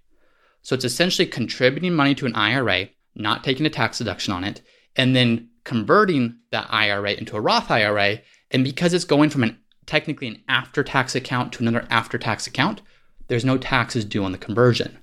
So 0.70 0.76
it's 0.76 0.86
essentially 0.86 1.26
contributing 1.26 1.96
money 1.96 2.14
to 2.14 2.28
an 2.28 2.36
IRA, 2.36 2.90
not 3.16 3.44
taking 3.44 3.66
a 3.66 3.72
tax 3.72 3.98
deduction 3.98 4.34
on 4.34 4.44
it, 4.44 4.62
and 4.96 5.16
then 5.16 5.50
converting 5.64 6.38
that 6.52 6.68
IRA 6.70 7.14
into 7.14 7.36
a 7.36 7.42
Roth 7.42 7.72
IRA. 7.72 8.20
And 8.52 8.64
because 8.64 8.94
it's 8.94 9.04
going 9.04 9.32
from 9.32 9.42
an 9.42 9.58
technically 9.88 10.28
an 10.28 10.44
after 10.48 10.84
tax 10.84 11.16
account 11.16 11.54
to 11.54 11.64
another 11.64 11.88
after 11.90 12.20
tax 12.20 12.46
account, 12.46 12.84
there's 13.30 13.44
no 13.44 13.58
taxes 13.58 14.06
due 14.06 14.24
on 14.24 14.32
the 14.32 14.38
conversion. 14.38 15.00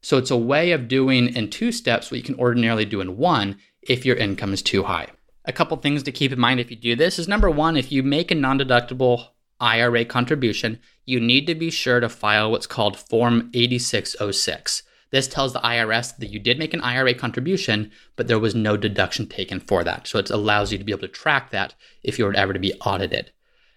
So 0.00 0.18
it's 0.18 0.32
a 0.32 0.36
way 0.36 0.72
of 0.72 0.88
doing 0.88 1.32
in 1.32 1.48
two 1.48 1.70
steps 1.70 2.10
what 2.10 2.18
you 2.18 2.24
can 2.24 2.34
ordinarily 2.34 2.84
do 2.84 3.00
in 3.00 3.16
one 3.16 3.58
if 3.82 4.04
your 4.04 4.16
income 4.16 4.52
is 4.52 4.62
too 4.62 4.82
high. 4.82 5.10
A 5.44 5.52
couple 5.52 5.76
things 5.76 6.02
to 6.02 6.10
keep 6.10 6.32
in 6.32 6.40
mind 6.40 6.58
if 6.58 6.72
you 6.72 6.76
do 6.76 6.96
this 6.96 7.20
is 7.20 7.28
number 7.28 7.48
one, 7.48 7.76
if 7.76 7.92
you 7.92 8.02
make 8.02 8.32
a 8.32 8.34
non 8.34 8.58
deductible 8.58 9.28
IRA 9.60 10.06
contribution, 10.06 10.80
you 11.06 11.20
need 11.20 11.46
to 11.46 11.54
be 11.54 11.70
sure 11.70 12.00
to 12.00 12.08
file 12.08 12.50
what's 12.50 12.66
called 12.66 12.98
Form 12.98 13.52
8606. 13.54 14.82
This 15.14 15.28
tells 15.28 15.52
the 15.52 15.60
IRS 15.60 16.16
that 16.16 16.30
you 16.30 16.40
did 16.40 16.58
make 16.58 16.74
an 16.74 16.80
IRA 16.80 17.14
contribution, 17.14 17.92
but 18.16 18.26
there 18.26 18.40
was 18.40 18.52
no 18.52 18.76
deduction 18.76 19.28
taken 19.28 19.60
for 19.60 19.84
that. 19.84 20.08
So 20.08 20.18
it 20.18 20.28
allows 20.28 20.72
you 20.72 20.78
to 20.78 20.82
be 20.82 20.90
able 20.90 21.02
to 21.02 21.08
track 21.08 21.50
that 21.50 21.76
if 22.02 22.18
you 22.18 22.24
were 22.24 22.34
ever 22.34 22.52
to 22.52 22.58
be 22.58 22.74
audited. 22.80 23.30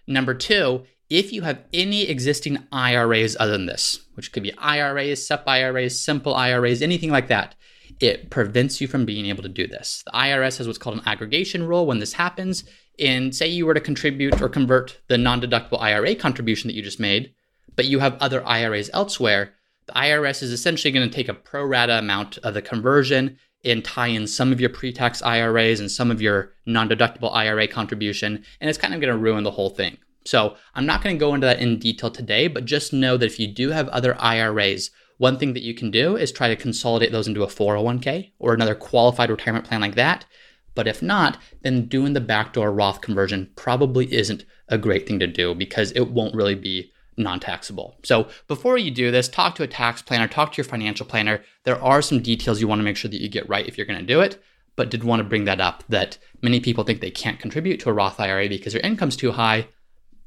Number 0.04 0.34
two, 0.34 0.82
if 1.08 1.32
you 1.32 1.42
have 1.42 1.62
any 1.72 2.08
existing 2.08 2.66
IRAs 2.72 3.36
other 3.38 3.52
than 3.52 3.66
this, 3.66 4.00
which 4.14 4.32
could 4.32 4.42
be 4.42 4.52
IRAs, 4.58 5.24
SEP 5.28 5.46
IRAs, 5.46 6.02
simple 6.02 6.34
IRAs, 6.34 6.82
anything 6.82 7.12
like 7.12 7.28
that, 7.28 7.54
it 8.00 8.30
prevents 8.30 8.80
you 8.80 8.88
from 8.88 9.04
being 9.04 9.26
able 9.26 9.44
to 9.44 9.48
do 9.48 9.68
this. 9.68 10.02
The 10.06 10.18
IRS 10.18 10.58
has 10.58 10.66
what's 10.66 10.76
called 10.76 10.96
an 10.96 11.06
aggregation 11.06 11.68
rule 11.68 11.86
when 11.86 12.00
this 12.00 12.14
happens. 12.14 12.64
And 12.98 13.32
say 13.32 13.46
you 13.46 13.64
were 13.64 13.74
to 13.74 13.80
contribute 13.80 14.42
or 14.42 14.48
convert 14.48 14.98
the 15.06 15.16
non 15.16 15.40
deductible 15.40 15.80
IRA 15.80 16.16
contribution 16.16 16.66
that 16.66 16.74
you 16.74 16.82
just 16.82 16.98
made, 16.98 17.32
but 17.76 17.84
you 17.84 18.00
have 18.00 18.16
other 18.18 18.44
IRAs 18.44 18.90
elsewhere, 18.92 19.54
the 19.88 19.94
IRS 19.94 20.42
is 20.42 20.52
essentially 20.52 20.92
going 20.92 21.08
to 21.08 21.14
take 21.14 21.28
a 21.28 21.34
pro 21.34 21.64
rata 21.64 21.98
amount 21.98 22.38
of 22.38 22.54
the 22.54 22.62
conversion 22.62 23.38
and 23.64 23.84
tie 23.84 24.08
in 24.08 24.26
some 24.26 24.52
of 24.52 24.60
your 24.60 24.70
pre 24.70 24.92
tax 24.92 25.22
IRAs 25.22 25.80
and 25.80 25.90
some 25.90 26.10
of 26.10 26.22
your 26.22 26.52
non 26.66 26.88
deductible 26.88 27.34
IRA 27.34 27.66
contribution, 27.66 28.44
and 28.60 28.70
it's 28.70 28.78
kind 28.78 28.94
of 28.94 29.00
going 29.00 29.12
to 29.12 29.18
ruin 29.18 29.44
the 29.44 29.50
whole 29.50 29.70
thing. 29.70 29.98
So 30.24 30.56
I'm 30.74 30.86
not 30.86 31.02
going 31.02 31.16
to 31.16 31.20
go 31.20 31.34
into 31.34 31.46
that 31.46 31.58
in 31.58 31.78
detail 31.78 32.10
today, 32.10 32.48
but 32.48 32.66
just 32.66 32.92
know 32.92 33.16
that 33.16 33.26
if 33.26 33.40
you 33.40 33.48
do 33.48 33.70
have 33.70 33.88
other 33.88 34.14
IRAs, 34.20 34.90
one 35.16 35.38
thing 35.38 35.54
that 35.54 35.62
you 35.62 35.74
can 35.74 35.90
do 35.90 36.16
is 36.16 36.30
try 36.30 36.48
to 36.48 36.56
consolidate 36.56 37.10
those 37.10 37.26
into 37.26 37.42
a 37.42 37.48
401k 37.48 38.32
or 38.38 38.52
another 38.52 38.74
qualified 38.74 39.30
retirement 39.30 39.64
plan 39.64 39.80
like 39.80 39.94
that. 39.94 40.26
But 40.74 40.86
if 40.86 41.02
not, 41.02 41.38
then 41.62 41.86
doing 41.86 42.12
the 42.12 42.20
backdoor 42.20 42.70
Roth 42.70 43.00
conversion 43.00 43.50
probably 43.56 44.12
isn't 44.12 44.44
a 44.68 44.78
great 44.78 45.08
thing 45.08 45.18
to 45.18 45.26
do 45.26 45.54
because 45.54 45.90
it 45.92 46.10
won't 46.10 46.34
really 46.34 46.54
be 46.54 46.92
non 47.18 47.40
taxable. 47.40 47.96
So 48.04 48.28
before 48.46 48.78
you 48.78 48.90
do 48.90 49.10
this, 49.10 49.28
talk 49.28 49.54
to 49.56 49.62
a 49.62 49.68
tax 49.68 50.02
planner, 50.02 50.28
talk 50.28 50.52
to 50.52 50.56
your 50.56 50.64
financial 50.64 51.06
planner. 51.06 51.42
There 51.64 51.82
are 51.82 52.02
some 52.02 52.22
details 52.22 52.60
you 52.60 52.68
want 52.68 52.78
to 52.78 52.84
make 52.84 52.96
sure 52.96 53.10
that 53.10 53.20
you 53.20 53.28
get 53.28 53.48
right 53.48 53.66
if 53.66 53.76
you're 53.76 53.86
going 53.86 54.00
to 54.00 54.04
do 54.06 54.20
it. 54.20 54.42
But 54.76 54.90
did 54.90 55.02
want 55.02 55.20
to 55.20 55.28
bring 55.28 55.44
that 55.44 55.60
up 55.60 55.82
that 55.88 56.18
many 56.40 56.60
people 56.60 56.84
think 56.84 57.00
they 57.00 57.10
can't 57.10 57.40
contribute 57.40 57.80
to 57.80 57.90
a 57.90 57.92
Roth 57.92 58.20
IRA 58.20 58.48
because 58.48 58.72
their 58.72 58.82
income's 58.82 59.16
too 59.16 59.32
high 59.32 59.66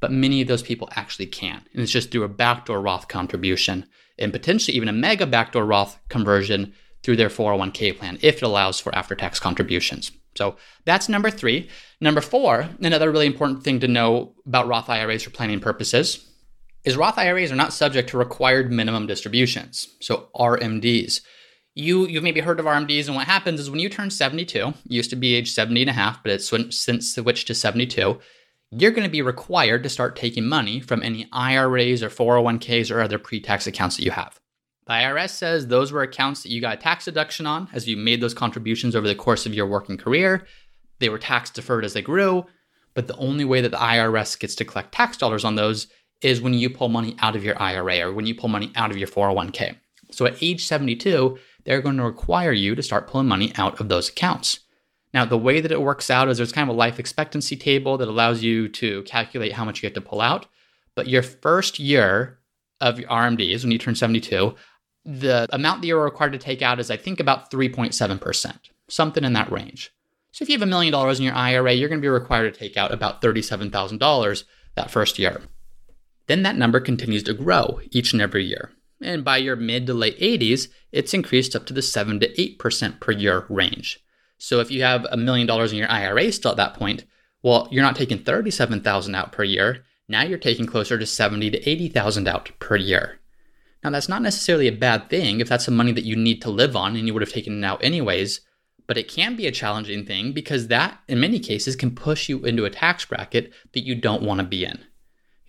but 0.01 0.12
many 0.12 0.41
of 0.41 0.50
those 0.50 0.63
people 0.63 0.89
actually 0.95 1.27
can. 1.27 1.63
And 1.71 1.81
it's 1.81 1.91
just 1.91 2.12
through 2.12 2.24
a 2.24 2.27
backdoor 2.27 2.81
Roth 2.81 3.07
contribution 3.07 3.86
and 4.19 4.33
potentially 4.33 4.75
even 4.75 4.89
a 4.89 4.93
mega 4.93 5.25
backdoor 5.25 5.63
Roth 5.63 5.98
conversion 6.10 6.74
through 7.03 7.15
their 7.15 7.29
401k 7.29 7.98
plan 7.98 8.17
if 8.21 8.38
it 8.38 8.43
allows 8.43 8.79
for 8.79 8.93
after 8.93 9.15
tax 9.15 9.39
contributions. 9.39 10.12
So 10.36 10.57
that's 10.86 11.07
number 11.07 11.29
three. 11.29 11.69
Number 12.01 12.21
four, 12.21 12.69
another 12.81 13.12
really 13.12 13.27
important 13.27 13.63
thing 13.63 13.79
to 13.81 13.88
know 13.88 14.33
about 14.45 14.67
Roth 14.67 14.89
IRAs 14.89 15.24
for 15.24 15.29
planning 15.29 15.60
purposes 15.60 16.27
is 16.83 16.97
Roth 16.97 17.17
IRAs 17.17 17.51
are 17.51 17.55
not 17.55 17.73
subject 17.73 18.09
to 18.09 18.17
required 18.17 18.71
minimum 18.71 19.07
distributions, 19.07 19.95
so 20.00 20.29
RMDs. 20.35 21.21
You, 21.73 22.05
you've 22.05 22.23
maybe 22.23 22.41
heard 22.41 22.59
of 22.59 22.65
RMDs, 22.65 23.07
and 23.07 23.15
what 23.15 23.27
happens 23.27 23.59
is 23.59 23.69
when 23.69 23.79
you 23.79 23.88
turn 23.88 24.09
72, 24.09 24.73
used 24.88 25.09
to 25.11 25.15
be 25.15 25.35
age 25.35 25.51
70 25.51 25.81
and 25.81 25.89
a 25.89 25.93
half, 25.93 26.21
but 26.23 26.31
it's 26.31 26.51
since 26.75 27.15
switched 27.15 27.47
to 27.47 27.55
72, 27.55 28.19
you're 28.71 28.91
going 28.91 29.03
to 29.03 29.11
be 29.11 29.21
required 29.21 29.83
to 29.83 29.89
start 29.89 30.15
taking 30.15 30.47
money 30.47 30.79
from 30.79 31.03
any 31.03 31.27
IRAs 31.31 32.01
or 32.01 32.09
401ks 32.09 32.89
or 32.89 33.01
other 33.01 33.19
pre 33.19 33.39
tax 33.39 33.67
accounts 33.67 33.97
that 33.97 34.03
you 34.03 34.11
have. 34.11 34.39
The 34.88 34.93
IRS 34.93 35.29
says 35.29 35.67
those 35.67 35.91
were 35.91 36.01
accounts 36.01 36.43
that 36.43 36.51
you 36.51 36.59
got 36.59 36.77
a 36.77 36.81
tax 36.81 37.05
deduction 37.05 37.45
on 37.45 37.69
as 37.73 37.88
you 37.88 37.95
made 37.95 38.21
those 38.21 38.33
contributions 38.33 38.95
over 38.95 39.07
the 39.07 39.15
course 39.15 39.45
of 39.45 39.53
your 39.53 39.67
working 39.67 39.97
career. 39.97 40.47
They 41.00 41.09
were 41.09 41.19
tax 41.19 41.50
deferred 41.50 41.85
as 41.85 41.93
they 41.93 42.01
grew, 42.01 42.45
but 42.93 43.07
the 43.07 43.15
only 43.17 43.45
way 43.45 43.61
that 43.61 43.69
the 43.71 43.77
IRS 43.77 44.39
gets 44.39 44.55
to 44.55 44.65
collect 44.65 44.93
tax 44.93 45.17
dollars 45.17 45.45
on 45.45 45.55
those 45.55 45.88
is 46.21 46.41
when 46.41 46.53
you 46.53 46.69
pull 46.69 46.89
money 46.89 47.15
out 47.19 47.35
of 47.35 47.43
your 47.43 47.59
IRA 47.61 48.07
or 48.07 48.13
when 48.13 48.25
you 48.25 48.35
pull 48.35 48.49
money 48.49 48.71
out 48.75 48.91
of 48.91 48.97
your 48.97 49.07
401k. 49.07 49.75
So 50.11 50.25
at 50.25 50.41
age 50.41 50.65
72, 50.65 51.37
they're 51.63 51.81
going 51.81 51.97
to 51.97 52.03
require 52.03 52.51
you 52.51 52.75
to 52.75 52.83
start 52.83 53.07
pulling 53.07 53.27
money 53.27 53.53
out 53.57 53.79
of 53.79 53.89
those 53.89 54.09
accounts. 54.09 54.59
Now, 55.13 55.25
the 55.25 55.37
way 55.37 55.59
that 55.61 55.71
it 55.71 55.81
works 55.81 56.09
out 56.09 56.29
is 56.29 56.37
there's 56.37 56.51
kind 56.51 56.69
of 56.69 56.75
a 56.75 56.77
life 56.77 56.99
expectancy 56.99 57.55
table 57.55 57.97
that 57.97 58.07
allows 58.07 58.43
you 58.43 58.69
to 58.69 59.03
calculate 59.03 59.53
how 59.53 59.65
much 59.65 59.81
you 59.81 59.87
have 59.87 59.93
to 59.95 60.01
pull 60.01 60.21
out. 60.21 60.45
But 60.95 61.07
your 61.07 61.23
first 61.23 61.79
year 61.79 62.39
of 62.79 62.99
your 62.99 63.09
RMDs, 63.09 63.63
when 63.63 63.71
you 63.71 63.77
turn 63.77 63.95
72, 63.95 64.55
the 65.03 65.47
amount 65.51 65.81
that 65.81 65.87
you're 65.87 66.03
required 66.03 66.33
to 66.33 66.37
take 66.37 66.61
out 66.61 66.79
is, 66.79 66.91
I 66.91 66.97
think, 66.97 67.19
about 67.19 67.51
3.7%, 67.51 68.57
something 68.87 69.23
in 69.23 69.33
that 69.33 69.51
range. 69.51 69.91
So 70.31 70.43
if 70.43 70.49
you 70.49 70.53
have 70.53 70.61
a 70.61 70.65
million 70.65 70.93
dollars 70.93 71.19
in 71.19 71.25
your 71.25 71.35
IRA, 71.35 71.73
you're 71.73 71.89
going 71.89 71.99
to 71.99 72.05
be 72.05 72.09
required 72.09 72.53
to 72.53 72.59
take 72.59 72.77
out 72.77 72.93
about 72.93 73.21
$37,000 73.21 74.43
that 74.75 74.91
first 74.91 75.19
year. 75.19 75.41
Then 76.31 76.43
that 76.43 76.55
number 76.55 76.79
continues 76.79 77.23
to 77.23 77.33
grow 77.33 77.81
each 77.91 78.13
and 78.13 78.21
every 78.21 78.45
year. 78.45 78.71
And 79.01 79.21
by 79.21 79.35
your 79.35 79.57
mid 79.57 79.85
to 79.88 79.93
late 79.93 80.17
80s, 80.17 80.69
it's 80.93 81.13
increased 81.13 81.57
up 81.57 81.65
to 81.65 81.73
the 81.73 81.81
7 81.81 82.21
to 82.21 82.33
8% 82.33 83.01
per 83.01 83.11
year 83.11 83.45
range. 83.50 84.00
So 84.38 84.61
if 84.61 84.71
you 84.71 84.81
have 84.81 85.05
a 85.11 85.17
million 85.17 85.45
dollars 85.45 85.73
in 85.73 85.77
your 85.77 85.91
IRA 85.91 86.31
still 86.31 86.51
at 86.51 86.55
that 86.57 86.75
point, 86.75 87.03
well, 87.43 87.67
you're 87.69 87.83
not 87.83 87.97
taking 87.97 88.23
37,000 88.23 89.13
out 89.13 89.33
per 89.33 89.43
year. 89.43 89.83
Now 90.07 90.23
you're 90.23 90.38
taking 90.38 90.65
closer 90.65 90.97
to 90.97 91.05
70 91.05 91.51
to 91.51 91.69
80,000 91.69 92.29
out 92.29 92.50
per 92.59 92.77
year. 92.77 93.19
Now 93.83 93.89
that's 93.89 94.07
not 94.07 94.21
necessarily 94.21 94.69
a 94.69 94.71
bad 94.71 95.09
thing 95.09 95.41
if 95.41 95.50
that's 95.50 95.65
the 95.65 95.71
money 95.71 95.91
that 95.91 96.05
you 96.05 96.15
need 96.15 96.41
to 96.43 96.50
live 96.50 96.77
on 96.77 96.95
and 96.95 97.07
you 97.07 97.13
would 97.13 97.23
have 97.23 97.33
taken 97.33 97.61
it 97.61 97.67
out 97.67 97.83
anyways, 97.83 98.39
but 98.88 98.97
it 98.97 99.09
can 99.09 99.35
be 99.35 99.47
a 99.47 99.51
challenging 99.51 100.05
thing 100.05 100.31
because 100.31 100.69
that 100.69 100.97
in 101.09 101.19
many 101.19 101.39
cases 101.39 101.75
can 101.75 101.93
push 101.93 102.29
you 102.29 102.45
into 102.45 102.63
a 102.63 102.69
tax 102.69 103.03
bracket 103.03 103.51
that 103.73 103.85
you 103.85 103.95
don't 103.95 104.23
want 104.23 104.39
to 104.39 104.47
be 104.47 104.63
in. 104.63 104.79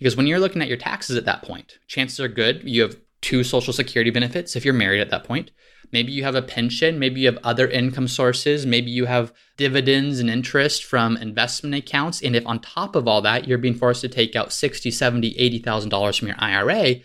Because 0.03 0.17
when 0.17 0.27
you're 0.27 0.41
looking 0.41 0.61
at 0.61 0.67
your 0.67 0.75
taxes 0.75 1.15
at 1.15 1.23
that 1.23 1.43
point, 1.43 1.79
chances 1.87 2.19
are 2.19 2.27
good 2.27 2.61
you 2.65 2.81
have 2.81 2.97
two 3.21 3.41
social 3.41 3.71
security 3.71 4.11
benefits 4.11 4.53
if 4.53 4.65
you're 4.65 4.73
married 4.73 4.99
at 4.99 5.09
that 5.11 5.23
point. 5.23 5.51
Maybe 5.93 6.11
you 6.11 6.25
have 6.25 6.35
a 6.35 6.41
pension, 6.41 6.99
maybe 6.99 7.21
you 7.21 7.27
have 7.27 7.39
other 7.41 7.69
income 7.69 8.09
sources, 8.09 8.65
maybe 8.65 8.91
you 8.91 9.05
have 9.05 9.31
dividends 9.55 10.19
and 10.19 10.29
interest 10.29 10.83
from 10.83 11.15
investment 11.15 11.73
accounts. 11.75 12.21
And 12.21 12.35
if 12.35 12.45
on 12.45 12.59
top 12.59 12.97
of 12.97 13.07
all 13.07 13.21
that, 13.21 13.47
you're 13.47 13.57
being 13.57 13.75
forced 13.75 14.01
to 14.01 14.09
take 14.09 14.35
out 14.35 14.51
60, 14.51 14.91
70, 14.91 15.35
$80,000 15.35 16.19
from 16.19 16.27
your 16.27 16.37
IRA, 16.37 16.95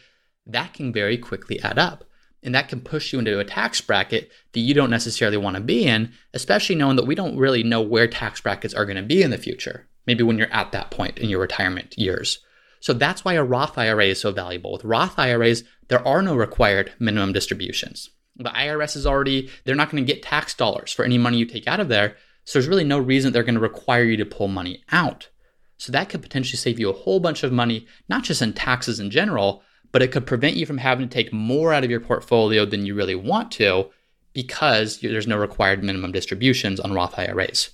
that 0.46 0.74
can 0.74 0.92
very 0.92 1.16
quickly 1.16 1.60
add 1.60 1.78
up. 1.78 2.02
And 2.42 2.52
that 2.56 2.68
can 2.68 2.80
push 2.80 3.12
you 3.12 3.20
into 3.20 3.38
a 3.38 3.44
tax 3.44 3.80
bracket 3.80 4.32
that 4.54 4.60
you 4.60 4.74
don't 4.74 4.90
necessarily 4.90 5.36
want 5.36 5.54
to 5.54 5.62
be 5.62 5.84
in, 5.84 6.14
especially 6.34 6.74
knowing 6.74 6.96
that 6.96 7.06
we 7.06 7.14
don't 7.14 7.38
really 7.38 7.62
know 7.62 7.80
where 7.80 8.08
tax 8.08 8.40
brackets 8.40 8.74
are 8.74 8.86
going 8.86 8.96
to 8.96 9.04
be 9.04 9.22
in 9.22 9.30
the 9.30 9.38
future, 9.38 9.86
maybe 10.04 10.24
when 10.24 10.36
you're 10.36 10.52
at 10.52 10.72
that 10.72 10.90
point 10.90 11.16
in 11.18 11.28
your 11.28 11.40
retirement 11.40 11.96
years. 11.96 12.40
So 12.80 12.92
that's 12.92 13.24
why 13.24 13.34
a 13.34 13.44
Roth 13.44 13.76
IRA 13.76 14.06
is 14.06 14.20
so 14.20 14.32
valuable. 14.32 14.72
With 14.72 14.84
Roth 14.84 15.18
IRAs, 15.18 15.64
there 15.88 16.06
are 16.06 16.22
no 16.22 16.36
required 16.36 16.92
minimum 16.98 17.32
distributions. 17.32 18.10
The 18.36 18.50
IRS 18.50 18.96
is 18.96 19.06
already, 19.06 19.50
they're 19.64 19.74
not 19.74 19.90
going 19.90 20.04
to 20.04 20.12
get 20.12 20.22
tax 20.22 20.54
dollars 20.54 20.92
for 20.92 21.04
any 21.04 21.18
money 21.18 21.38
you 21.38 21.46
take 21.46 21.66
out 21.66 21.80
of 21.80 21.88
there. 21.88 22.16
So 22.44 22.58
there's 22.58 22.68
really 22.68 22.84
no 22.84 22.98
reason 22.98 23.32
they're 23.32 23.42
going 23.42 23.54
to 23.54 23.60
require 23.60 24.04
you 24.04 24.16
to 24.16 24.24
pull 24.24 24.48
money 24.48 24.82
out. 24.92 25.28
So 25.76 25.92
that 25.92 26.08
could 26.08 26.22
potentially 26.22 26.56
save 26.56 26.78
you 26.78 26.90
a 26.90 26.94
whole 26.94 27.20
bunch 27.20 27.42
of 27.42 27.52
money, 27.52 27.86
not 28.08 28.24
just 28.24 28.42
in 28.42 28.52
taxes 28.52 29.00
in 29.00 29.10
general, 29.10 29.62
but 29.92 30.02
it 30.02 30.12
could 30.12 30.26
prevent 30.26 30.56
you 30.56 30.66
from 30.66 30.78
having 30.78 31.08
to 31.08 31.14
take 31.14 31.32
more 31.32 31.72
out 31.72 31.84
of 31.84 31.90
your 31.90 32.00
portfolio 32.00 32.64
than 32.64 32.84
you 32.84 32.94
really 32.94 33.14
want 33.14 33.50
to 33.52 33.90
because 34.32 35.00
there's 35.00 35.26
no 35.26 35.36
required 35.36 35.82
minimum 35.82 36.12
distributions 36.12 36.78
on 36.78 36.92
Roth 36.92 37.18
IRAs. 37.18 37.70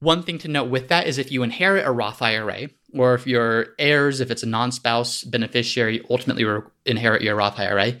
One 0.00 0.22
thing 0.22 0.38
to 0.38 0.48
note 0.48 0.70
with 0.70 0.88
that 0.88 1.06
is 1.06 1.18
if 1.18 1.32
you 1.32 1.42
inherit 1.42 1.86
a 1.86 1.90
Roth 1.90 2.22
IRA, 2.22 2.68
or 2.94 3.14
if 3.14 3.26
your 3.26 3.68
heirs, 3.78 4.20
if 4.20 4.30
it's 4.30 4.42
a 4.42 4.46
non 4.46 4.72
spouse 4.72 5.24
beneficiary, 5.24 6.04
ultimately 6.08 6.44
inherit 6.86 7.22
your 7.22 7.36
Roth 7.36 7.58
IRA, 7.58 7.94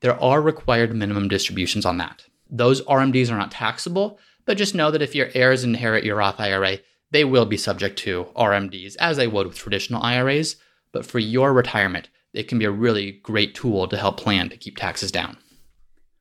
there 0.00 0.20
are 0.20 0.42
required 0.42 0.94
minimum 0.94 1.28
distributions 1.28 1.86
on 1.86 1.98
that. 1.98 2.24
Those 2.50 2.82
RMDs 2.82 3.30
are 3.30 3.38
not 3.38 3.50
taxable, 3.50 4.18
but 4.44 4.58
just 4.58 4.74
know 4.74 4.90
that 4.90 5.02
if 5.02 5.14
your 5.14 5.30
heirs 5.34 5.64
inherit 5.64 6.04
your 6.04 6.16
Roth 6.16 6.38
IRA, 6.38 6.78
they 7.10 7.24
will 7.24 7.46
be 7.46 7.56
subject 7.56 7.98
to 8.00 8.26
RMDs 8.36 8.96
as 8.98 9.16
they 9.16 9.26
would 9.26 9.46
with 9.46 9.56
traditional 9.56 10.02
IRAs. 10.02 10.56
But 10.92 11.06
for 11.06 11.18
your 11.18 11.52
retirement, 11.52 12.10
it 12.32 12.48
can 12.48 12.58
be 12.58 12.64
a 12.64 12.70
really 12.70 13.12
great 13.22 13.54
tool 13.54 13.88
to 13.88 13.96
help 13.96 14.18
plan 14.18 14.50
to 14.50 14.56
keep 14.56 14.76
taxes 14.76 15.10
down. 15.10 15.38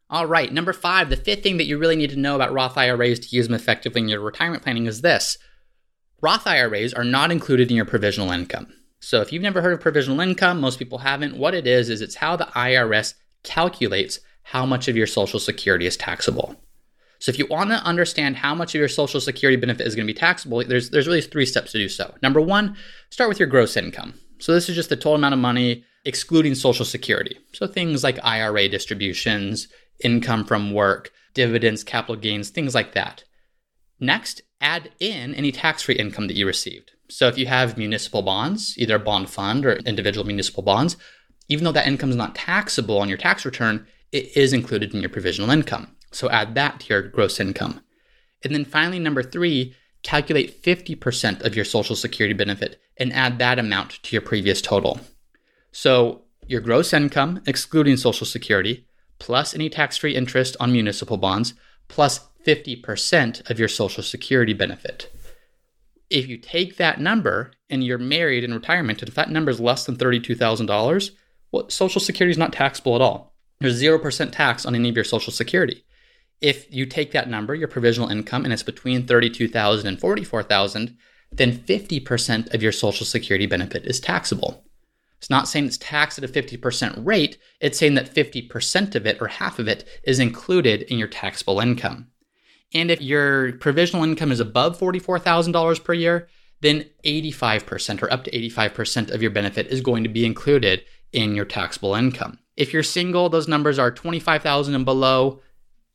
All 0.09 0.27
right, 0.27 0.53
number 0.53 0.73
five, 0.73 1.09
the 1.09 1.17
fifth 1.17 1.41
thing 1.41 1.57
that 1.57 1.65
you 1.65 1.77
really 1.77 1.95
need 1.95 2.11
to 2.11 2.15
know 2.15 2.35
about 2.35 2.53
Roth 2.53 2.77
IRAs 2.77 3.19
to 3.19 3.35
use 3.35 3.47
them 3.47 3.55
effectively 3.55 4.01
in 4.01 4.09
your 4.09 4.19
retirement 4.19 4.63
planning 4.63 4.85
is 4.85 5.01
this 5.01 5.37
Roth 6.23 6.47
IRAs 6.47 6.93
are 6.93 7.03
not 7.03 7.33
included 7.33 7.69
in 7.69 7.75
your 7.75 7.83
provisional 7.83 8.31
income. 8.31 8.73
So 9.01 9.19
if 9.19 9.33
you've 9.33 9.43
never 9.43 9.61
heard 9.61 9.73
of 9.73 9.81
provisional 9.81 10.21
income, 10.21 10.61
most 10.61 10.79
people 10.79 10.99
haven't. 10.99 11.35
What 11.35 11.53
it 11.53 11.67
is, 11.67 11.89
is 11.89 11.99
it's 11.99 12.15
how 12.15 12.37
the 12.37 12.45
IRS 12.45 13.15
calculates 13.43 14.21
how 14.43 14.65
much 14.65 14.87
of 14.87 14.95
your 14.95 15.05
Social 15.05 15.37
Security 15.37 15.85
is 15.85 15.97
taxable. 15.97 16.55
So 17.19 17.29
if 17.29 17.37
you 17.37 17.45
want 17.47 17.71
to 17.71 17.75
understand 17.83 18.37
how 18.37 18.55
much 18.55 18.73
of 18.73 18.79
your 18.79 18.87
Social 18.87 19.19
Security 19.19 19.57
benefit 19.57 19.85
is 19.85 19.95
going 19.95 20.07
to 20.07 20.13
be 20.13 20.17
taxable, 20.17 20.63
there's 20.63 20.91
there's 20.91 21.07
really 21.07 21.19
three 21.19 21.45
steps 21.45 21.73
to 21.73 21.77
do 21.77 21.89
so. 21.89 22.15
Number 22.23 22.39
one, 22.39 22.77
start 23.09 23.27
with 23.27 23.39
your 23.39 23.49
gross 23.49 23.75
income. 23.75 24.13
So 24.39 24.53
this 24.53 24.69
is 24.69 24.75
just 24.75 24.87
the 24.87 24.95
total 24.95 25.15
amount 25.15 25.33
of 25.33 25.41
money 25.41 25.83
excluding 26.05 26.55
Social 26.55 26.85
Security. 26.85 27.37
So 27.51 27.67
things 27.67 28.01
like 28.01 28.23
IRA 28.23 28.69
distributions, 28.69 29.67
income 30.01 30.45
from 30.45 30.71
work, 30.71 31.11
dividends, 31.33 31.83
capital 31.83 32.15
gains, 32.15 32.49
things 32.49 32.73
like 32.73 32.93
that. 32.93 33.25
Next, 33.99 34.41
add 34.63 34.91
in 34.99 35.35
any 35.35 35.51
tax-free 35.51 35.95
income 35.95 36.27
that 36.27 36.35
you 36.35 36.47
received. 36.47 36.91
So 37.09 37.27
if 37.27 37.37
you 37.37 37.45
have 37.45 37.77
municipal 37.77 38.23
bonds, 38.23 38.75
either 38.77 38.95
a 38.95 38.99
bond 38.99 39.29
fund 39.29 39.65
or 39.65 39.73
individual 39.73 40.25
municipal 40.25 40.63
bonds, 40.63 40.97
even 41.49 41.63
though 41.65 41.71
that 41.73 41.87
income 41.87 42.09
is 42.09 42.15
not 42.15 42.33
taxable 42.33 42.99
on 42.99 43.09
your 43.09 43.17
tax 43.17 43.45
return, 43.45 43.85
it 44.11 44.35
is 44.35 44.53
included 44.53 44.93
in 44.93 45.01
your 45.01 45.09
provisional 45.09 45.51
income. 45.51 45.95
So 46.11 46.29
add 46.29 46.55
that 46.55 46.79
to 46.79 46.93
your 46.93 47.01
gross 47.01 47.39
income. 47.39 47.81
And 48.43 48.55
then 48.55 48.65
finally, 48.65 48.99
number 48.99 49.21
three, 49.21 49.75
calculate 50.03 50.63
50% 50.63 51.43
of 51.45 51.55
your 51.55 51.65
Social 51.65 51.95
Security 51.95 52.33
benefit 52.33 52.79
and 52.97 53.11
add 53.13 53.39
that 53.39 53.59
amount 53.59 54.01
to 54.03 54.15
your 54.15 54.21
previous 54.21 54.61
total. 54.61 54.99
So 55.71 56.23
your 56.47 56.61
gross 56.61 56.93
income, 56.93 57.41
excluding 57.47 57.97
Social 57.97 58.27
Security, 58.27 58.85
plus 59.19 59.53
any 59.53 59.69
tax 59.69 59.97
free 59.97 60.15
interest 60.15 60.55
on 60.59 60.71
municipal 60.71 61.17
bonds, 61.17 61.53
plus 61.87 62.27
50% 62.45 63.49
of 63.49 63.59
your 63.59 63.67
Social 63.67 64.03
Security 64.03 64.53
benefit. 64.53 65.11
If 66.09 66.27
you 66.27 66.37
take 66.37 66.77
that 66.77 66.99
number 66.99 67.51
and 67.69 67.83
you're 67.83 67.97
married 67.97 68.43
in 68.43 68.53
retirement, 68.53 69.01
and 69.01 69.09
if 69.09 69.15
that 69.15 69.31
number 69.31 69.49
is 69.51 69.59
less 69.59 69.85
than 69.85 69.95
$32,000, 69.95 71.11
well, 71.51 71.69
Social 71.69 72.01
Security 72.01 72.31
is 72.31 72.37
not 72.37 72.53
taxable 72.53 72.95
at 72.95 73.01
all. 73.01 73.33
There's 73.59 73.81
0% 73.81 74.31
tax 74.31 74.65
on 74.65 74.75
any 74.75 74.89
of 74.89 74.95
your 74.95 75.05
Social 75.05 75.31
Security. 75.31 75.83
If 76.41 76.73
you 76.73 76.85
take 76.85 77.11
that 77.13 77.29
number, 77.29 77.55
your 77.55 77.69
provisional 77.69 78.09
income, 78.09 78.43
and 78.43 78.53
it's 78.53 78.63
between 78.63 79.07
32,000 79.07 79.87
and 79.87 79.99
44,000, 79.99 80.97
then 81.31 81.57
50% 81.59 82.53
of 82.53 82.61
your 82.61 82.71
Social 82.71 83.05
Security 83.05 83.45
benefit 83.45 83.85
is 83.85 83.99
taxable. 83.99 84.65
It's 85.17 85.29
not 85.29 85.47
saying 85.47 85.67
it's 85.67 85.77
taxed 85.77 86.17
at 86.17 86.25
a 86.25 86.27
50% 86.27 87.05
rate, 87.05 87.37
it's 87.61 87.79
saying 87.79 87.93
that 87.93 88.13
50% 88.13 88.95
of 88.95 89.05
it 89.07 89.21
or 89.21 89.27
half 89.27 89.57
of 89.57 89.69
it 89.69 89.87
is 90.03 90.19
included 90.19 90.81
in 90.83 90.99
your 90.99 91.07
taxable 91.07 91.61
income. 91.61 92.07
And 92.73 92.89
if 92.89 93.01
your 93.01 93.53
provisional 93.53 94.03
income 94.03 94.31
is 94.31 94.39
above 94.39 94.79
$44,000 94.79 95.83
per 95.83 95.93
year, 95.93 96.27
then 96.61 96.85
85% 97.05 98.01
or 98.01 98.11
up 98.11 98.23
to 98.23 98.31
85% 98.31 99.11
of 99.11 99.21
your 99.21 99.31
benefit 99.31 99.67
is 99.67 99.81
going 99.81 100.03
to 100.03 100.09
be 100.09 100.25
included 100.25 100.83
in 101.11 101.35
your 101.35 101.45
taxable 101.45 101.93
income. 101.93 102.39
If 102.55 102.73
you're 102.73 102.83
single, 102.83 103.29
those 103.29 103.47
numbers 103.47 103.77
are 103.77 103.91
25,000 103.91 104.73
and 104.73 104.85
below, 104.85 105.41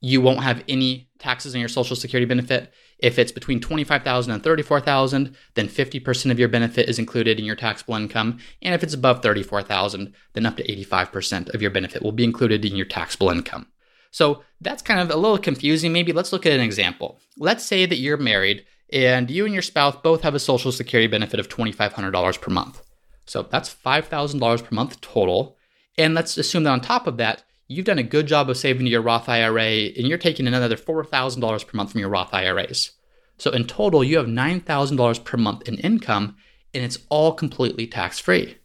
you 0.00 0.20
won't 0.20 0.42
have 0.42 0.62
any 0.68 1.08
taxes 1.18 1.54
on 1.54 1.61
your 1.61 1.68
social 1.68 1.97
security 1.97 2.26
benefit. 2.26 2.73
If 2.99 3.18
it's 3.18 3.32
between 3.32 3.61
25,000 3.61 4.32
and 4.32 4.42
34,000, 4.42 5.37
then 5.54 5.68
50% 5.68 6.30
of 6.30 6.38
your 6.38 6.49
benefit 6.49 6.88
is 6.88 6.99
included 6.99 7.38
in 7.38 7.44
your 7.44 7.56
taxable 7.56 7.94
income, 7.94 8.38
and 8.62 8.75
if 8.75 8.82
it's 8.82 8.94
above 8.94 9.23
34,000, 9.23 10.12
then 10.35 10.47
up 10.47 10.56
to 10.56 10.64
85% 10.64 11.54
of 11.54 11.62
your 11.62 11.70
benefit 11.70 12.02
will 12.02 12.12
be 12.12 12.25
included 12.25 12.64
in 12.64 12.76
your 12.76 12.87
taxable 12.87 13.30
income. 13.30 13.66
So 14.10 14.42
that's 14.60 14.82
kind 14.82 15.00
of 15.00 15.10
a 15.10 15.16
little 15.16 15.38
confusing. 15.38 15.92
Maybe 15.92 16.12
let's 16.12 16.32
look 16.32 16.46
at 16.46 16.52
an 16.52 16.60
example. 16.60 17.20
Let's 17.36 17.64
say 17.64 17.86
that 17.86 17.98
you're 17.98 18.16
married 18.16 18.64
and 18.92 19.30
you 19.30 19.44
and 19.44 19.52
your 19.52 19.62
spouse 19.62 19.96
both 20.02 20.22
have 20.22 20.34
a 20.34 20.40
social 20.40 20.72
security 20.72 21.06
benefit 21.06 21.40
of 21.40 21.48
$2,500 21.48 22.40
per 22.40 22.50
month. 22.50 22.82
So 23.26 23.42
that's 23.42 23.74
$5,000 23.74 24.64
per 24.64 24.74
month 24.74 25.00
total. 25.00 25.56
And 25.98 26.14
let's 26.14 26.38
assume 26.38 26.64
that 26.64 26.70
on 26.70 26.80
top 26.80 27.06
of 27.06 27.18
that, 27.18 27.42
you've 27.66 27.84
done 27.84 27.98
a 27.98 28.02
good 28.02 28.26
job 28.26 28.48
of 28.48 28.56
saving 28.56 28.86
your 28.86 29.02
Roth 29.02 29.28
IRA 29.28 29.62
and 29.62 30.08
you're 30.08 30.16
taking 30.18 30.46
another 30.46 30.76
$4,000 30.76 31.66
per 31.66 31.76
month 31.76 31.92
from 31.92 32.00
your 32.00 32.08
Roth 32.08 32.32
IRAs. 32.32 32.92
So 33.36 33.50
in 33.50 33.66
total, 33.66 34.02
you 34.02 34.16
have 34.16 34.26
$9,000 34.26 35.24
per 35.24 35.36
month 35.36 35.68
in 35.68 35.76
income 35.78 36.36
and 36.72 36.84
it's 36.84 36.98
all 37.08 37.32
completely 37.32 37.86
tax 37.86 38.18
free. 38.18 38.56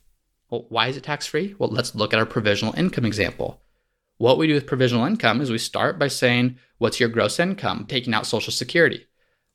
Well, 0.50 0.66
why 0.70 0.88
is 0.88 0.98
it 0.98 1.04
tax 1.04 1.28
free? 1.28 1.56
Well, 1.58 1.70
let's 1.70 1.96
look 1.96 2.14
at 2.14 2.20
our 2.20 2.26
provisional 2.26 2.74
income 2.76 3.06
example. 3.06 3.63
What 4.24 4.38
we 4.38 4.48
do 4.48 4.54
with 4.54 4.68
provisional 4.68 5.04
income 5.04 5.42
is 5.42 5.52
we 5.52 5.58
start 5.58 6.00
by 6.00 6.08
saying, 6.08 6.58
What's 6.78 6.98
your 6.98 7.10
gross 7.10 7.42
income? 7.42 7.86
Taking 7.90 8.14
out 8.14 8.26
Social 8.26 8.54
Security. 8.54 9.06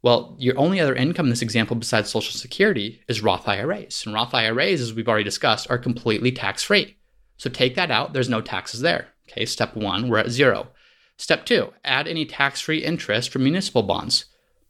Well, 0.02 0.36
your 0.38 0.58
only 0.58 0.78
other 0.78 0.94
income 0.94 1.24
in 1.24 1.30
this 1.30 1.40
example 1.40 1.74
besides 1.74 2.10
Social 2.10 2.38
Security 2.38 3.00
is 3.08 3.22
Roth 3.22 3.48
IRAs. 3.48 4.04
And 4.04 4.14
Roth 4.14 4.34
IRAs, 4.34 4.82
as 4.82 4.92
we've 4.92 5.08
already 5.08 5.24
discussed, 5.24 5.70
are 5.70 5.78
completely 5.78 6.32
tax 6.32 6.62
free. 6.62 6.98
So 7.38 7.48
take 7.48 7.76
that 7.76 7.90
out, 7.90 8.12
there's 8.12 8.28
no 8.28 8.42
taxes 8.42 8.82
there. 8.82 9.08
Okay, 9.30 9.46
step 9.46 9.74
one, 9.74 10.06
we're 10.06 10.18
at 10.18 10.28
zero. 10.28 10.68
Step 11.16 11.46
two, 11.46 11.72
add 11.82 12.06
any 12.06 12.26
tax 12.26 12.60
free 12.60 12.84
interest 12.84 13.30
from 13.30 13.44
municipal 13.44 13.82
bonds. 13.82 14.26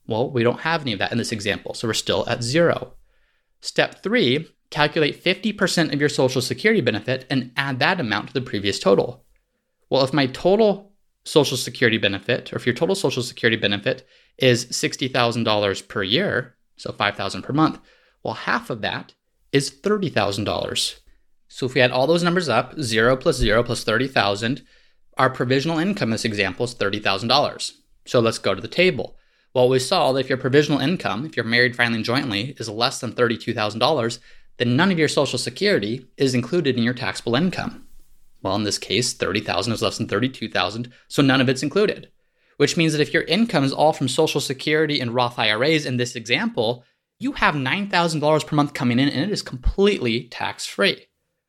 Well, 0.06 0.30
we 0.30 0.44
don't 0.44 0.60
have 0.60 0.82
any 0.82 0.92
of 0.92 1.00
that 1.00 1.10
in 1.10 1.18
this 1.18 1.32
example, 1.32 1.74
so 1.74 1.88
we're 1.88 1.94
still 1.94 2.24
at 2.28 2.44
zero. 2.44 2.92
Step 3.62 4.00
three, 4.04 4.48
calculate 4.70 5.24
50% 5.24 5.92
of 5.92 5.98
your 5.98 6.08
Social 6.08 6.40
Security 6.40 6.82
benefit 6.82 7.26
and 7.28 7.50
add 7.56 7.80
that 7.80 7.98
amount 7.98 8.28
to 8.28 8.34
the 8.34 8.40
previous 8.40 8.78
total. 8.78 9.24
Well, 9.90 10.04
if 10.04 10.12
my 10.12 10.26
total 10.26 10.92
Social 11.24 11.56
Security 11.56 11.98
benefit, 11.98 12.52
or 12.52 12.56
if 12.56 12.66
your 12.66 12.74
total 12.74 12.94
Social 12.94 13.22
Security 13.22 13.56
benefit 13.56 14.06
is 14.38 14.66
$60,000 14.66 15.88
per 15.88 16.02
year, 16.02 16.56
so 16.76 16.92
$5,000 16.92 17.42
per 17.42 17.52
month, 17.52 17.80
well, 18.22 18.34
half 18.34 18.70
of 18.70 18.80
that 18.82 19.14
is 19.52 19.70
$30,000. 19.70 20.98
So 21.48 21.66
if 21.66 21.74
we 21.74 21.80
add 21.80 21.90
all 21.90 22.06
those 22.06 22.22
numbers 22.22 22.48
up, 22.48 22.78
0 22.80 23.16
plus 23.16 23.36
0 23.36 23.62
plus 23.62 23.84
30,000, 23.84 24.62
our 25.16 25.30
provisional 25.30 25.78
income 25.78 26.08
in 26.08 26.12
this 26.12 26.24
example 26.24 26.64
is 26.64 26.74
$30,000. 26.74 27.72
So 28.06 28.20
let's 28.20 28.38
go 28.38 28.54
to 28.54 28.60
the 28.60 28.68
table. 28.68 29.16
Well, 29.54 29.68
we 29.68 29.78
saw 29.78 30.12
that 30.12 30.20
if 30.20 30.28
your 30.28 30.38
provisional 30.38 30.78
income, 30.78 31.24
if 31.24 31.36
you're 31.36 31.44
married 31.44 31.74
filing 31.74 32.02
jointly, 32.02 32.54
is 32.58 32.68
less 32.68 33.00
than 33.00 33.12
$32,000, 33.12 34.18
then 34.58 34.76
none 34.76 34.92
of 34.92 34.98
your 34.98 35.08
Social 35.08 35.38
Security 35.38 36.06
is 36.16 36.34
included 36.34 36.76
in 36.76 36.82
your 36.82 36.94
taxable 36.94 37.34
income. 37.34 37.87
Well, 38.42 38.54
in 38.54 38.64
this 38.64 38.78
case, 38.78 39.12
30,000 39.12 39.72
is 39.72 39.82
less 39.82 39.98
than 39.98 40.08
32,000, 40.08 40.92
so 41.08 41.22
none 41.22 41.40
of 41.40 41.48
it's 41.48 41.62
included. 41.62 42.10
Which 42.56 42.76
means 42.76 42.92
that 42.92 43.00
if 43.00 43.12
your 43.12 43.22
income 43.24 43.64
is 43.64 43.72
all 43.72 43.92
from 43.92 44.08
Social 44.08 44.40
Security 44.40 45.00
and 45.00 45.14
Roth 45.14 45.38
IRAs 45.38 45.86
in 45.86 45.96
this 45.96 46.16
example, 46.16 46.84
you 47.18 47.32
have 47.32 47.54
$9,000 47.54 48.46
per 48.46 48.56
month 48.56 48.74
coming 48.74 48.98
in 48.98 49.08
and 49.08 49.22
it 49.22 49.30
is 49.30 49.42
completely 49.42 50.24
tax 50.24 50.66
free. 50.66 51.06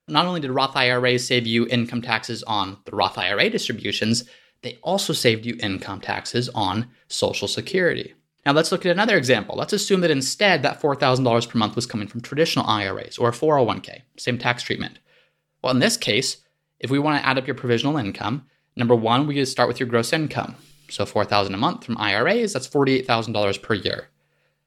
Not 0.07 0.25
only 0.25 0.39
did 0.39 0.51
Roth 0.51 0.75
IRAs 0.75 1.25
save 1.25 1.45
you 1.45 1.67
income 1.67 2.01
taxes 2.01 2.41
on 2.43 2.77
the 2.85 2.95
Roth 2.95 3.17
IRA 3.17 3.49
distributions, 3.49 4.23
they 4.61 4.79
also 4.81 5.13
saved 5.13 5.45
you 5.45 5.57
income 5.61 6.01
taxes 6.01 6.49
on 6.49 6.89
Social 7.07 7.47
Security. 7.47 8.13
Now 8.45 8.53
let's 8.53 8.71
look 8.71 8.85
at 8.85 8.91
another 8.91 9.17
example. 9.17 9.55
Let's 9.55 9.73
assume 9.73 10.01
that 10.01 10.11
instead 10.11 10.63
that 10.63 10.81
$4,000 10.81 11.49
per 11.49 11.59
month 11.59 11.75
was 11.75 11.85
coming 11.85 12.07
from 12.07 12.21
traditional 12.21 12.65
IRAs 12.65 13.17
or 13.17 13.29
a 13.29 13.33
401k, 13.33 14.01
same 14.17 14.37
tax 14.37 14.63
treatment. 14.63 14.99
Well, 15.61 15.73
in 15.73 15.79
this 15.79 15.97
case, 15.97 16.37
if 16.79 16.89
we 16.89 16.99
want 16.99 17.21
to 17.21 17.27
add 17.27 17.37
up 17.37 17.47
your 17.47 17.55
provisional 17.55 17.97
income, 17.97 18.45
number 18.75 18.95
one, 18.95 19.27
we 19.27 19.43
start 19.45 19.67
with 19.67 19.79
your 19.79 19.89
gross 19.89 20.13
income. 20.13 20.55
So 20.89 21.05
4000 21.05 21.53
a 21.53 21.57
month 21.57 21.85
from 21.85 21.97
IRAs, 21.97 22.53
that's 22.53 22.67
$48,000 22.67 23.61
per 23.61 23.73
year. 23.75 24.09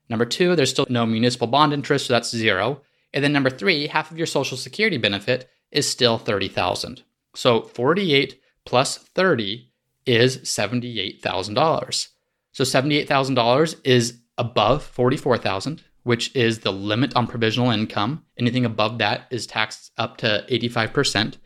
Number 0.08 0.24
two, 0.24 0.54
there's 0.54 0.70
still 0.70 0.86
no 0.88 1.06
municipal 1.06 1.46
bond 1.46 1.72
interest, 1.72 2.06
so 2.06 2.12
that's 2.12 2.30
zero. 2.30 2.82
And 3.12 3.24
then 3.24 3.32
number 3.32 3.50
three, 3.50 3.86
half 3.86 4.10
of 4.10 4.18
your 4.18 4.26
Social 4.26 4.56
Security 4.56 4.98
benefit 4.98 5.48
is 5.70 5.88
still 5.88 6.18
30000 6.18 7.02
So 7.34 7.62
48 7.62 8.40
plus 8.64 8.98
30 8.98 9.70
is 10.06 10.38
$78,000. 10.38 12.08
So 12.52 12.64
$78,000 12.64 13.76
is 13.84 14.18
above 14.36 14.82
44,000, 14.82 15.82
which 16.02 16.34
is 16.34 16.60
the 16.60 16.72
limit 16.72 17.14
on 17.16 17.26
provisional 17.26 17.70
income. 17.70 18.24
Anything 18.38 18.64
above 18.64 18.98
that 18.98 19.26
is 19.30 19.46
taxed 19.46 19.92
up 19.96 20.18
to 20.18 20.44
85%. 20.50 21.36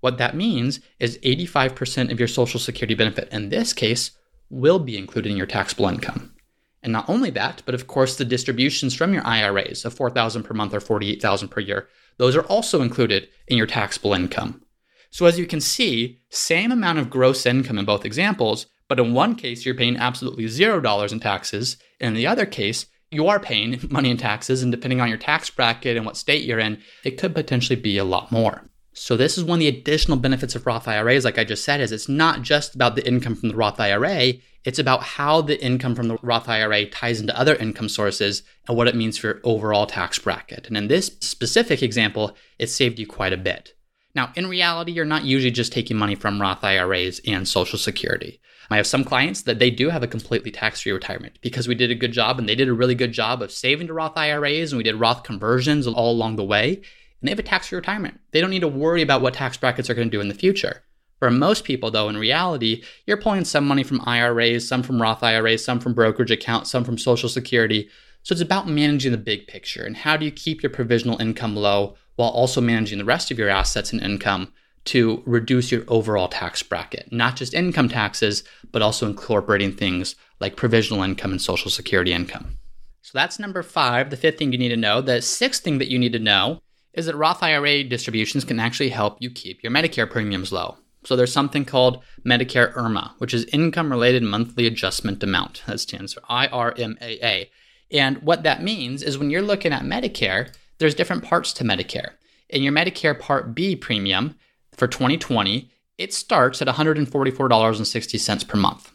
What 0.00 0.18
that 0.18 0.36
means 0.36 0.80
is 1.00 1.18
85% 1.18 2.12
of 2.12 2.18
your 2.18 2.28
Social 2.28 2.60
Security 2.60 2.94
benefit 2.94 3.28
in 3.32 3.48
this 3.48 3.72
case 3.72 4.12
will 4.50 4.78
be 4.78 4.96
included 4.96 5.30
in 5.30 5.36
your 5.36 5.46
taxable 5.46 5.88
income. 5.88 6.34
And 6.82 6.92
not 6.92 7.08
only 7.08 7.30
that, 7.30 7.62
but 7.66 7.74
of 7.74 7.86
course 7.86 8.16
the 8.16 8.24
distributions 8.24 8.94
from 8.94 9.12
your 9.12 9.26
IRAs 9.26 9.84
of 9.84 9.94
4000 9.94 10.44
per 10.44 10.54
month 10.54 10.72
or 10.72 10.80
48,000 10.80 11.48
per 11.48 11.60
year, 11.60 11.88
those 12.18 12.36
are 12.36 12.44
also 12.44 12.82
included 12.82 13.28
in 13.48 13.56
your 13.56 13.66
taxable 13.66 14.14
income. 14.14 14.62
So 15.10 15.26
as 15.26 15.38
you 15.38 15.46
can 15.46 15.60
see, 15.60 16.20
same 16.30 16.70
amount 16.70 16.98
of 16.98 17.10
gross 17.10 17.46
income 17.46 17.78
in 17.78 17.84
both 17.84 18.04
examples, 18.04 18.66
but 18.88 19.00
in 19.00 19.12
one 19.12 19.34
case 19.34 19.66
you're 19.66 19.74
paying 19.74 19.96
absolutely 19.96 20.44
$0 20.44 21.12
in 21.12 21.20
taxes, 21.20 21.76
and 22.00 22.08
in 22.08 22.14
the 22.14 22.26
other 22.26 22.46
case 22.46 22.86
you 23.10 23.26
are 23.26 23.40
paying 23.40 23.80
money 23.90 24.10
in 24.10 24.16
taxes 24.16 24.62
and 24.62 24.70
depending 24.70 25.00
on 25.00 25.08
your 25.08 25.18
tax 25.18 25.50
bracket 25.50 25.96
and 25.96 26.06
what 26.06 26.16
state 26.16 26.44
you're 26.44 26.58
in, 26.58 26.80
it 27.04 27.18
could 27.18 27.34
potentially 27.34 27.80
be 27.80 27.98
a 27.98 28.04
lot 28.04 28.30
more. 28.30 28.67
So 28.98 29.16
this 29.16 29.38
is 29.38 29.44
one 29.44 29.56
of 29.56 29.60
the 29.60 29.68
additional 29.68 30.18
benefits 30.18 30.54
of 30.54 30.66
Roth 30.66 30.88
IRAs, 30.88 31.24
like 31.24 31.38
I 31.38 31.44
just 31.44 31.64
said, 31.64 31.80
is 31.80 31.92
it's 31.92 32.08
not 32.08 32.42
just 32.42 32.74
about 32.74 32.96
the 32.96 33.06
income 33.06 33.36
from 33.36 33.48
the 33.48 33.56
Roth 33.56 33.78
IRA, 33.78 34.34
it's 34.64 34.78
about 34.78 35.02
how 35.02 35.40
the 35.40 35.62
income 35.64 35.94
from 35.94 36.08
the 36.08 36.18
Roth 36.20 36.48
IRA 36.48 36.84
ties 36.86 37.20
into 37.20 37.38
other 37.38 37.54
income 37.56 37.88
sources 37.88 38.42
and 38.66 38.76
what 38.76 38.88
it 38.88 38.96
means 38.96 39.16
for 39.16 39.28
your 39.28 39.40
overall 39.44 39.86
tax 39.86 40.18
bracket. 40.18 40.66
And 40.66 40.76
in 40.76 40.88
this 40.88 41.16
specific 41.20 41.82
example, 41.82 42.36
it 42.58 42.66
saved 42.66 42.98
you 42.98 43.06
quite 43.06 43.32
a 43.32 43.38
bit. 43.38 43.74
Now, 44.14 44.32
in 44.34 44.48
reality, 44.48 44.92
you're 44.92 45.04
not 45.04 45.24
usually 45.24 45.52
just 45.52 45.72
taking 45.72 45.96
money 45.96 46.16
from 46.16 46.40
Roth 46.40 46.64
IRAs 46.64 47.20
and 47.26 47.46
Social 47.46 47.78
Security. 47.78 48.40
I 48.68 48.76
have 48.76 48.86
some 48.86 49.04
clients 49.04 49.42
that 49.42 49.58
they 49.60 49.70
do 49.70 49.90
have 49.90 50.02
a 50.02 50.08
completely 50.08 50.50
tax-free 50.50 50.92
retirement 50.92 51.38
because 51.40 51.68
we 51.68 51.74
did 51.74 51.90
a 51.90 51.94
good 51.94 52.12
job 52.12 52.38
and 52.38 52.48
they 52.48 52.54
did 52.54 52.68
a 52.68 52.74
really 52.74 52.94
good 52.94 53.12
job 53.12 53.42
of 53.42 53.52
saving 53.52 53.86
to 53.86 53.94
Roth 53.94 54.16
IRAs 54.16 54.72
and 54.72 54.76
we 54.76 54.82
did 54.82 54.96
Roth 54.96 55.22
conversions 55.22 55.86
all 55.86 56.10
along 56.10 56.36
the 56.36 56.44
way 56.44 56.82
and 57.20 57.28
they 57.28 57.30
have 57.30 57.38
a 57.38 57.42
tax 57.42 57.68
free 57.68 57.76
retirement. 57.76 58.20
They 58.30 58.40
don't 58.40 58.50
need 58.50 58.60
to 58.60 58.68
worry 58.68 59.02
about 59.02 59.22
what 59.22 59.34
tax 59.34 59.56
brackets 59.56 59.90
are 59.90 59.94
going 59.94 60.08
to 60.08 60.16
do 60.16 60.20
in 60.20 60.28
the 60.28 60.34
future. 60.34 60.82
For 61.18 61.30
most 61.30 61.64
people, 61.64 61.90
though, 61.90 62.08
in 62.08 62.16
reality, 62.16 62.84
you're 63.06 63.16
pulling 63.16 63.44
some 63.44 63.66
money 63.66 63.82
from 63.82 64.00
IRAs, 64.06 64.68
some 64.68 64.84
from 64.84 65.02
Roth 65.02 65.22
IRAs, 65.22 65.64
some 65.64 65.80
from 65.80 65.94
brokerage 65.94 66.30
accounts, 66.30 66.70
some 66.70 66.84
from 66.84 66.96
Social 66.96 67.28
Security. 67.28 67.88
So 68.22 68.32
it's 68.32 68.42
about 68.42 68.68
managing 68.68 69.12
the 69.12 69.18
big 69.18 69.46
picture 69.46 69.84
and 69.84 69.96
how 69.96 70.16
do 70.16 70.24
you 70.24 70.30
keep 70.30 70.62
your 70.62 70.70
provisional 70.70 71.20
income 71.20 71.56
low 71.56 71.96
while 72.16 72.30
also 72.30 72.60
managing 72.60 72.98
the 72.98 73.04
rest 73.04 73.30
of 73.30 73.38
your 73.38 73.48
assets 73.48 73.92
and 73.92 74.02
income 74.02 74.52
to 74.84 75.22
reduce 75.26 75.70
your 75.70 75.84
overall 75.88 76.28
tax 76.28 76.62
bracket, 76.62 77.12
not 77.12 77.36
just 77.36 77.52
income 77.52 77.88
taxes, 77.88 78.42
but 78.72 78.82
also 78.82 79.06
incorporating 79.06 79.72
things 79.72 80.14
like 80.40 80.56
provisional 80.56 81.02
income 81.02 81.30
and 81.30 81.42
social 81.42 81.70
security 81.70 82.12
income. 82.12 82.58
So 83.02 83.12
that's 83.14 83.38
number 83.38 83.62
five, 83.62 84.10
the 84.10 84.16
fifth 84.16 84.38
thing 84.38 84.52
you 84.52 84.58
need 84.58 84.68
to 84.68 84.76
know. 84.76 85.00
The 85.00 85.20
sixth 85.20 85.62
thing 85.62 85.78
that 85.78 85.88
you 85.88 85.98
need 85.98 86.12
to 86.12 86.18
know 86.18 86.60
is 86.98 87.06
that 87.06 87.16
Roth 87.16 87.44
IRA 87.44 87.84
distributions 87.84 88.44
can 88.44 88.58
actually 88.58 88.88
help 88.88 89.18
you 89.20 89.30
keep 89.30 89.62
your 89.62 89.70
Medicare 89.70 90.10
premiums 90.10 90.50
low. 90.50 90.78
So 91.04 91.14
there's 91.14 91.32
something 91.32 91.64
called 91.64 92.02
Medicare 92.26 92.74
IRMAA, 92.74 93.12
which 93.18 93.32
is 93.32 93.44
Income 93.46 93.92
Related 93.92 94.24
Monthly 94.24 94.66
Adjustment 94.66 95.22
Amount. 95.22 95.62
That 95.68 95.78
stands 95.78 96.12
for 96.12 96.22
IRMAA. 96.22 97.50
And 97.92 98.18
what 98.22 98.42
that 98.42 98.64
means 98.64 99.04
is 99.04 99.16
when 99.16 99.30
you're 99.30 99.42
looking 99.42 99.72
at 99.72 99.84
Medicare, 99.84 100.52
there's 100.78 100.96
different 100.96 101.22
parts 101.22 101.52
to 101.54 101.64
Medicare. 101.64 102.14
In 102.48 102.64
your 102.64 102.72
Medicare 102.72 103.18
Part 103.18 103.54
B 103.54 103.76
premium 103.76 104.34
for 104.72 104.88
2020, 104.88 105.70
it 105.98 106.12
starts 106.12 106.60
at 106.60 106.66
$144.60 106.66 108.48
per 108.48 108.58
month. 108.58 108.90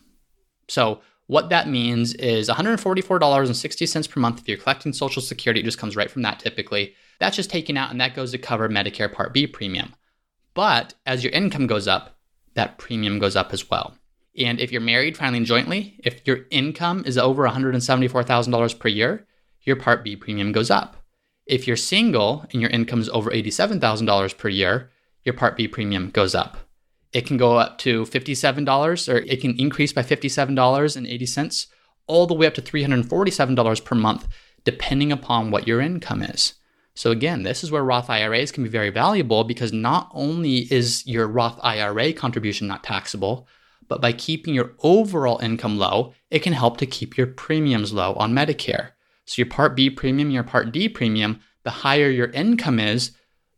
So 0.67 0.99
what 1.27 1.49
that 1.49 1.69
means 1.69 2.13
is 2.15 2.49
$144.60 2.49 4.09
per 4.09 4.19
month 4.19 4.41
if 4.41 4.47
you're 4.49 4.57
collecting 4.57 4.91
Social 4.91 5.21
Security, 5.21 5.61
it 5.61 5.65
just 5.65 5.77
comes 5.77 5.95
right 5.95 6.11
from 6.11 6.23
that 6.23 6.39
typically. 6.39 6.95
That's 7.19 7.35
just 7.35 7.49
taken 7.49 7.77
out 7.77 7.91
and 7.91 8.01
that 8.01 8.15
goes 8.15 8.31
to 8.31 8.37
cover 8.37 8.69
Medicare 8.69 9.11
Part 9.11 9.33
B 9.33 9.47
premium. 9.47 9.93
But 10.53 10.93
as 11.05 11.23
your 11.23 11.33
income 11.33 11.67
goes 11.67 11.87
up, 11.87 12.17
that 12.53 12.77
premium 12.77 13.19
goes 13.19 13.35
up 13.35 13.53
as 13.53 13.69
well. 13.69 13.95
And 14.37 14.59
if 14.59 14.71
you're 14.71 14.81
married, 14.81 15.17
filing 15.17 15.45
jointly, 15.45 15.99
if 16.03 16.25
your 16.25 16.39
income 16.49 17.03
is 17.05 17.17
over 17.17 17.47
$174,000 17.47 18.79
per 18.79 18.87
year, 18.87 19.27
your 19.61 19.75
Part 19.75 20.03
B 20.03 20.15
premium 20.15 20.51
goes 20.51 20.71
up. 20.71 20.97
If 21.45 21.67
you're 21.67 21.77
single 21.77 22.45
and 22.51 22.61
your 22.61 22.71
income 22.71 22.99
is 22.99 23.09
over 23.09 23.29
$87,000 23.29 24.37
per 24.37 24.49
year, 24.49 24.91
your 25.23 25.33
Part 25.33 25.57
B 25.57 25.67
premium 25.67 26.09
goes 26.09 26.33
up. 26.33 26.57
It 27.11 27.27
can 27.27 27.37
go 27.37 27.57
up 27.57 27.77
to 27.79 28.03
$57 28.05 29.13
or 29.13 29.17
it 29.17 29.39
can 29.39 29.59
increase 29.59 29.93
by 29.93 30.01
$57.80 30.01 31.67
all 32.07 32.27
the 32.27 32.33
way 32.33 32.47
up 32.47 32.55
to 32.55 32.61
$347 32.61 33.85
per 33.85 33.95
month, 33.95 34.27
depending 34.63 35.11
upon 35.11 35.51
what 35.51 35.67
your 35.67 35.79
income 35.79 36.23
is. 36.23 36.53
So, 36.95 37.11
again, 37.11 37.43
this 37.43 37.63
is 37.63 37.71
where 37.71 37.83
Roth 37.83 38.09
IRAs 38.09 38.51
can 38.51 38.63
be 38.63 38.69
very 38.69 38.89
valuable 38.89 39.43
because 39.43 39.73
not 39.73 40.11
only 40.13 40.71
is 40.71 41.05
your 41.07 41.27
Roth 41.27 41.59
IRA 41.63 42.13
contribution 42.13 42.67
not 42.67 42.83
taxable, 42.83 43.47
but 43.87 44.01
by 44.01 44.13
keeping 44.13 44.53
your 44.53 44.73
overall 44.83 45.39
income 45.39 45.77
low, 45.77 46.13
it 46.29 46.39
can 46.39 46.53
help 46.53 46.77
to 46.77 46.85
keep 46.85 47.17
your 47.17 47.27
premiums 47.27 47.93
low 47.93 48.13
on 48.13 48.33
Medicare. 48.33 48.91
So, 49.25 49.41
your 49.41 49.49
Part 49.49 49.75
B 49.75 49.89
premium, 49.89 50.29
your 50.29 50.43
Part 50.43 50.71
D 50.71 50.87
premium, 50.87 51.39
the 51.63 51.71
higher 51.71 52.09
your 52.09 52.27
income 52.27 52.79
is, 52.79 53.11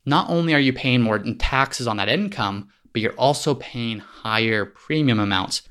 not 0.05 0.29
only 0.29 0.53
are 0.53 0.59
you 0.59 0.71
paying 0.71 1.01
more 1.01 1.17
in 1.17 1.37
taxes 1.37 1.87
on 1.87 1.97
that 1.97 2.09
income, 2.09 2.69
but 2.93 3.01
you're 3.01 3.13
also 3.13 3.55
paying 3.55 3.99
higher 3.99 4.65
premium 4.65 5.19
amounts 5.19 5.63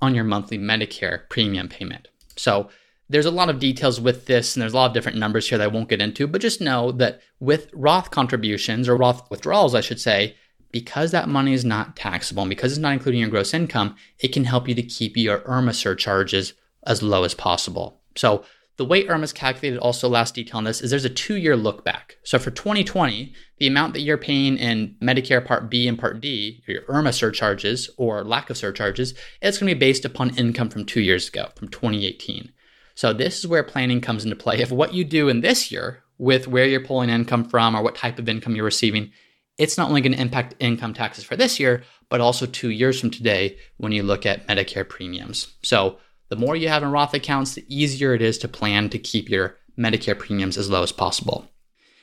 on 0.00 0.14
your 0.14 0.24
monthly 0.24 0.58
Medicare 0.58 1.28
premium 1.28 1.68
payment. 1.68 2.08
So 2.36 2.70
there's 3.10 3.26
a 3.26 3.30
lot 3.30 3.50
of 3.50 3.58
details 3.58 4.00
with 4.00 4.26
this, 4.26 4.54
and 4.54 4.62
there's 4.62 4.72
a 4.72 4.76
lot 4.76 4.86
of 4.86 4.94
different 4.94 5.18
numbers 5.18 5.48
here 5.48 5.58
that 5.58 5.64
I 5.64 5.66
won't 5.74 5.88
get 5.88 6.00
into, 6.00 6.28
but 6.28 6.40
just 6.40 6.60
know 6.60 6.92
that 6.92 7.20
with 7.40 7.68
Roth 7.72 8.12
contributions 8.12 8.88
or 8.88 8.96
Roth 8.96 9.28
withdrawals, 9.30 9.74
I 9.74 9.80
should 9.80 10.00
say, 10.00 10.36
because 10.70 11.10
that 11.10 11.28
money 11.28 11.52
is 11.52 11.64
not 11.64 11.96
taxable 11.96 12.44
and 12.44 12.48
because 12.48 12.70
it's 12.70 12.80
not 12.80 12.92
including 12.92 13.20
your 13.20 13.28
gross 13.28 13.52
income, 13.52 13.96
it 14.20 14.32
can 14.32 14.44
help 14.44 14.68
you 14.68 14.76
to 14.76 14.82
keep 14.82 15.16
your 15.16 15.40
IRMAA 15.40 15.74
surcharges 15.74 16.52
as 16.86 17.02
low 17.02 17.24
as 17.24 17.34
possible. 17.34 18.00
So 18.14 18.44
the 18.76 18.84
way 18.84 19.04
IRMAA 19.04 19.24
is 19.24 19.32
calculated, 19.32 19.80
also 19.80 20.08
last 20.08 20.36
detail 20.36 20.58
on 20.58 20.64
this, 20.64 20.80
is 20.80 20.90
there's 20.90 21.04
a 21.04 21.10
two-year 21.10 21.56
look 21.56 21.84
back. 21.84 22.16
So 22.22 22.38
for 22.38 22.52
2020, 22.52 23.34
the 23.58 23.66
amount 23.66 23.94
that 23.94 24.02
you're 24.02 24.18
paying 24.18 24.56
in 24.56 24.94
Medicare 25.02 25.44
Part 25.44 25.68
B 25.68 25.88
and 25.88 25.98
Part 25.98 26.20
D, 26.20 26.62
your 26.68 26.82
IRMAA 26.82 27.12
surcharges 27.12 27.90
or 27.96 28.22
lack 28.22 28.50
of 28.50 28.56
surcharges, 28.56 29.14
it's 29.42 29.58
going 29.58 29.68
to 29.68 29.74
be 29.74 29.80
based 29.80 30.04
upon 30.04 30.36
income 30.36 30.70
from 30.70 30.86
two 30.86 31.00
years 31.00 31.28
ago, 31.28 31.48
from 31.56 31.66
2018. 31.66 32.52
So 33.00 33.14
this 33.14 33.38
is 33.38 33.46
where 33.46 33.62
planning 33.62 34.02
comes 34.02 34.24
into 34.24 34.36
play. 34.36 34.58
If 34.58 34.70
what 34.70 34.92
you 34.92 35.04
do 35.04 35.30
in 35.30 35.40
this 35.40 35.72
year 35.72 36.02
with 36.18 36.46
where 36.46 36.66
you're 36.66 36.84
pulling 36.84 37.08
income 37.08 37.46
from 37.46 37.74
or 37.74 37.82
what 37.82 37.94
type 37.94 38.18
of 38.18 38.28
income 38.28 38.54
you're 38.54 38.62
receiving, 38.62 39.10
it's 39.56 39.78
not 39.78 39.88
only 39.88 40.02
going 40.02 40.12
to 40.12 40.20
impact 40.20 40.54
income 40.60 40.92
taxes 40.92 41.24
for 41.24 41.34
this 41.34 41.58
year, 41.58 41.82
but 42.10 42.20
also 42.20 42.44
two 42.44 42.68
years 42.68 43.00
from 43.00 43.10
today 43.10 43.56
when 43.78 43.90
you 43.90 44.02
look 44.02 44.26
at 44.26 44.46
Medicare 44.46 44.86
premiums. 44.86 45.46
So 45.62 45.96
the 46.28 46.36
more 46.36 46.56
you 46.56 46.68
have 46.68 46.82
in 46.82 46.90
Roth 46.90 47.14
accounts, 47.14 47.54
the 47.54 47.64
easier 47.74 48.12
it 48.12 48.20
is 48.20 48.36
to 48.36 48.48
plan 48.48 48.90
to 48.90 48.98
keep 48.98 49.30
your 49.30 49.56
Medicare 49.78 50.18
premiums 50.18 50.58
as 50.58 50.68
low 50.68 50.82
as 50.82 50.92
possible. 50.92 51.48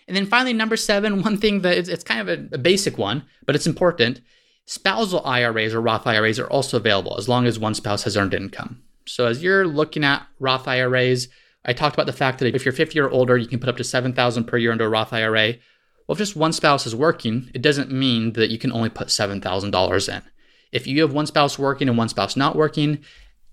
And 0.08 0.18
then 0.18 0.26
finally, 0.26 0.54
number 0.54 0.78
seven, 0.78 1.22
one 1.22 1.38
thing 1.38 1.62
that 1.62 1.78
it's, 1.78 1.90
it's 1.90 2.04
kind 2.04 2.28
of 2.28 2.28
a, 2.28 2.56
a 2.56 2.58
basic 2.58 2.98
one, 2.98 3.24
but 3.46 3.56
it's 3.56 3.68
important. 3.68 4.20
Spousal 4.66 5.24
IRAs 5.24 5.76
or 5.76 5.80
Roth 5.80 6.08
IRAs 6.08 6.40
are 6.40 6.50
also 6.50 6.76
available 6.76 7.18
as 7.20 7.30
long 7.30 7.46
as 7.46 7.60
one 7.60 7.76
spouse 7.76 8.02
has 8.02 8.18
earned 8.18 8.34
income. 8.34 8.82
So 9.08 9.26
as 9.28 9.43
you're 9.43 9.67
looking 9.67 10.04
at 10.04 10.28
Roth 10.39 10.67
IRAs, 10.67 11.28
I 11.65 11.74
talked 11.74 11.96
about 11.96 12.06
the 12.06 12.13
fact 12.13 12.39
that 12.39 12.56
if 12.56 12.65
you're 12.65 12.74
50 12.74 13.00
or 13.00 13.10
older, 13.10 13.38
you 13.38 13.48
can 13.48 13.60
put 13.60 13.70
up 13.70 13.78
to 13.78 13.84
7,000 13.84 14.46
per 14.46 14.58
year 14.58 14.72
into 14.72 14.86
a 14.86 14.89
Roth 14.89 15.13
IRA. 15.13 15.56
Well, 16.08 16.13
if 16.13 16.17
just 16.17 16.36
one 16.36 16.54
spouse 16.54 16.88
is 16.88 16.96
working, 16.96 17.52
it 17.54 17.62
doesn't 17.62 17.91
mean 17.91 18.34
that 18.34 18.50
you 18.50 18.58
can 18.58 18.72
only 18.72 18.89
put 18.89 19.08
$7,000 19.08 20.15
in. 20.15 20.22
If 20.72 20.88
you 20.88 21.02
have 21.02 21.13
one 21.13 21.26
spouse 21.26 21.60
working 21.60 21.89
and 21.89 21.98
one 21.98 22.10
spouse 22.10 22.36
not 22.36 22.56
working, 22.56 23.00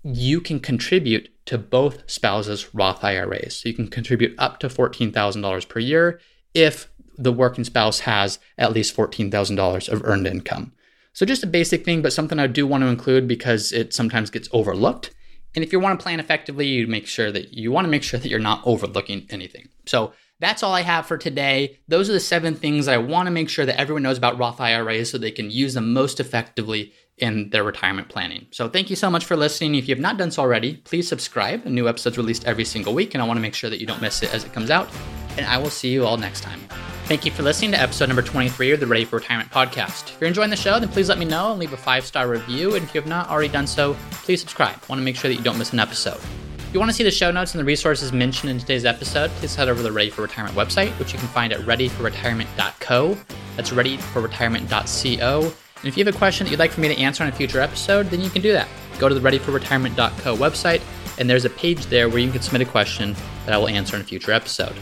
you 0.03 0.39
can 0.39 0.59
contribute 0.59 1.29
to 1.47 1.57
both 1.57 2.09
spouses' 2.09 2.73
Roth 2.73 3.03
IRAs. 3.03 3.57
So 3.57 3.69
you 3.69 3.75
can 3.75 3.87
contribute 3.87 4.35
up 4.37 4.59
to 4.59 4.67
$14,000 4.67 5.67
per 5.67 5.79
year 5.79 6.19
if 6.53 6.89
the 7.17 7.33
working 7.33 7.63
spouse 7.63 8.01
has 8.01 8.39
at 8.57 8.73
least 8.73 8.95
$14,000 8.95 9.89
of 9.89 10.03
earned 10.05 10.27
income. 10.27 10.73
So 11.13 11.25
just 11.25 11.43
a 11.43 11.47
basic 11.47 11.85
thing, 11.85 12.01
but 12.01 12.13
something 12.13 12.39
I 12.39 12.47
do 12.47 12.67
want 12.67 12.83
to 12.83 12.87
include 12.87 13.27
because 13.27 13.71
it 13.71 13.93
sometimes 13.93 14.29
gets 14.29 14.49
overlooked. 14.51 15.11
And 15.55 15.63
if 15.63 15.71
you 15.71 15.79
want 15.79 15.99
to 15.99 16.03
plan 16.03 16.19
effectively, 16.19 16.67
you 16.67 16.87
make 16.87 17.07
sure 17.07 17.31
that 17.31 17.53
you 17.53 17.71
want 17.71 17.85
to 17.85 17.91
make 17.91 18.03
sure 18.03 18.19
that 18.19 18.29
you're 18.29 18.39
not 18.39 18.61
overlooking 18.65 19.25
anything. 19.29 19.69
So 19.85 20.13
that's 20.39 20.63
all 20.63 20.73
I 20.73 20.81
have 20.81 21.05
for 21.05 21.17
today. 21.17 21.79
Those 21.87 22.09
are 22.09 22.13
the 22.13 22.19
seven 22.19 22.55
things 22.55 22.87
I 22.87 22.97
want 22.97 23.27
to 23.27 23.31
make 23.31 23.49
sure 23.49 23.65
that 23.65 23.79
everyone 23.79 24.03
knows 24.03 24.17
about 24.17 24.37
Roth 24.37 24.59
IRAs 24.59 25.09
so 25.09 25.17
they 25.17 25.31
can 25.31 25.49
use 25.49 25.73
them 25.73 25.93
most 25.93 26.19
effectively 26.19 26.91
in 27.17 27.49
their 27.51 27.63
retirement 27.63 28.09
planning. 28.09 28.47
So 28.51 28.67
thank 28.67 28.89
you 28.89 28.97
so 28.97 29.09
much 29.09 29.23
for 29.23 29.37
listening. 29.37 29.75
If 29.75 29.87
you 29.87 29.95
have 29.95 30.01
not 30.01 30.17
done 30.17 30.31
so 30.31 30.41
already, 30.41 30.75
please 30.77 31.07
subscribe. 31.07 31.65
A 31.65 31.69
new 31.69 31.87
episode's 31.87 32.17
released 32.17 32.45
every 32.45 32.65
single 32.65 32.93
week, 32.93 33.13
and 33.13 33.23
I 33.23 33.27
want 33.27 33.37
to 33.37 33.41
make 33.41 33.53
sure 33.53 33.69
that 33.69 33.79
you 33.79 33.87
don't 33.87 34.01
miss 34.01 34.21
it 34.23 34.33
as 34.33 34.43
it 34.43 34.51
comes 34.51 34.69
out. 34.69 34.89
And 35.37 35.45
I 35.45 35.57
will 35.57 35.69
see 35.69 35.89
you 35.89 36.05
all 36.05 36.17
next 36.17 36.41
time. 36.41 36.59
Thank 37.05 37.23
you 37.23 37.31
for 37.31 37.43
listening 37.43 37.71
to 37.71 37.79
episode 37.79 38.07
number 38.07 38.23
23 38.23 38.71
of 38.71 38.79
the 38.79 38.87
Ready 38.87 39.05
for 39.05 39.17
Retirement 39.17 39.51
podcast. 39.51 40.09
If 40.09 40.17
you're 40.19 40.27
enjoying 40.27 40.49
the 40.49 40.55
show, 40.55 40.79
then 40.79 40.89
please 40.89 41.07
let 41.07 41.19
me 41.19 41.25
know 41.25 41.51
and 41.51 41.59
leave 41.59 41.71
a 41.71 41.77
five 41.77 42.03
star 42.03 42.27
review. 42.27 42.73
And 42.73 42.83
if 42.83 42.95
you 42.95 43.01
have 43.01 43.07
not 43.07 43.29
already 43.29 43.49
done 43.49 43.67
so, 43.67 43.95
please 44.11 44.39
subscribe. 44.39 44.75
I 44.75 44.85
want 44.89 44.99
to 44.99 45.03
make 45.03 45.15
sure 45.15 45.29
that 45.29 45.35
you 45.35 45.43
don't 45.43 45.59
miss 45.59 45.71
an 45.71 45.79
episode. 45.79 46.17
If 46.57 46.69
you 46.73 46.79
want 46.79 46.89
to 46.89 46.95
see 46.95 47.03
the 47.03 47.11
show 47.11 47.29
notes 47.29 47.53
and 47.53 47.61
the 47.61 47.65
resources 47.65 48.11
mentioned 48.11 48.49
in 48.49 48.57
today's 48.57 48.85
episode, 48.85 49.29
please 49.31 49.53
head 49.53 49.69
over 49.69 49.77
to 49.77 49.83
the 49.83 49.91
Ready 49.91 50.09
for 50.09 50.23
Retirement 50.23 50.57
website, 50.57 50.89
which 50.97 51.13
you 51.13 51.19
can 51.19 51.27
find 51.27 51.53
at 51.53 51.59
readyforretirement.co. 51.61 53.17
That's 53.55 53.69
readyforretirement.co. 53.69 55.41
And 55.41 55.85
if 55.85 55.97
you 55.97 56.03
have 56.03 56.15
a 56.15 56.17
question 56.17 56.45
that 56.45 56.51
you'd 56.51 56.59
like 56.59 56.71
for 56.71 56.81
me 56.81 56.87
to 56.87 56.99
answer 56.99 57.23
on 57.23 57.29
a 57.29 57.33
future 57.33 57.61
episode, 57.61 58.07
then 58.07 58.19
you 58.19 58.31
can 58.31 58.41
do 58.41 58.51
that. 58.51 58.67
Go 58.97 59.07
to 59.07 59.13
the 59.13 59.21
readyforretirement.co 59.21 60.35
website, 60.37 60.81
and 61.19 61.29
there's 61.29 61.45
a 61.45 61.51
page 61.51 61.85
there 61.85 62.09
where 62.09 62.17
you 62.17 62.31
can 62.31 62.41
submit 62.41 62.63
a 62.63 62.71
question 62.71 63.15
that 63.45 63.53
I 63.53 63.57
will 63.59 63.67
answer 63.67 63.95
in 63.95 64.01
a 64.01 64.05
future 64.05 64.31
episode. 64.31 64.75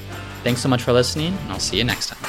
Thanks 0.43 0.59
so 0.59 0.67
much 0.67 0.83
for 0.83 0.91
listening, 0.91 1.33
and 1.33 1.51
I'll 1.53 1.59
see 1.59 1.77
you 1.77 1.85
next 1.85 2.07
time. 2.09 2.19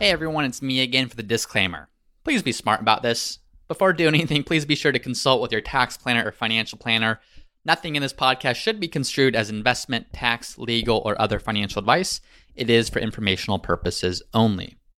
Hey 0.00 0.10
everyone, 0.10 0.44
it's 0.44 0.60
me 0.60 0.80
again 0.80 1.08
for 1.08 1.14
the 1.14 1.22
disclaimer. 1.22 1.88
Please 2.24 2.42
be 2.42 2.50
smart 2.50 2.80
about 2.80 3.02
this. 3.02 3.38
Before 3.68 3.92
doing 3.92 4.14
anything, 4.14 4.42
please 4.42 4.64
be 4.64 4.74
sure 4.74 4.90
to 4.90 4.98
consult 4.98 5.40
with 5.40 5.52
your 5.52 5.60
tax 5.60 5.96
planner 5.96 6.26
or 6.26 6.32
financial 6.32 6.78
planner. 6.78 7.20
Nothing 7.64 7.94
in 7.94 8.02
this 8.02 8.12
podcast 8.12 8.56
should 8.56 8.80
be 8.80 8.88
construed 8.88 9.36
as 9.36 9.50
investment, 9.50 10.12
tax, 10.12 10.56
legal, 10.56 11.02
or 11.04 11.20
other 11.20 11.38
financial 11.38 11.78
advice. 11.78 12.20
It 12.56 12.70
is 12.70 12.88
for 12.88 12.98
informational 12.98 13.58
purposes 13.58 14.22
only. 14.32 14.77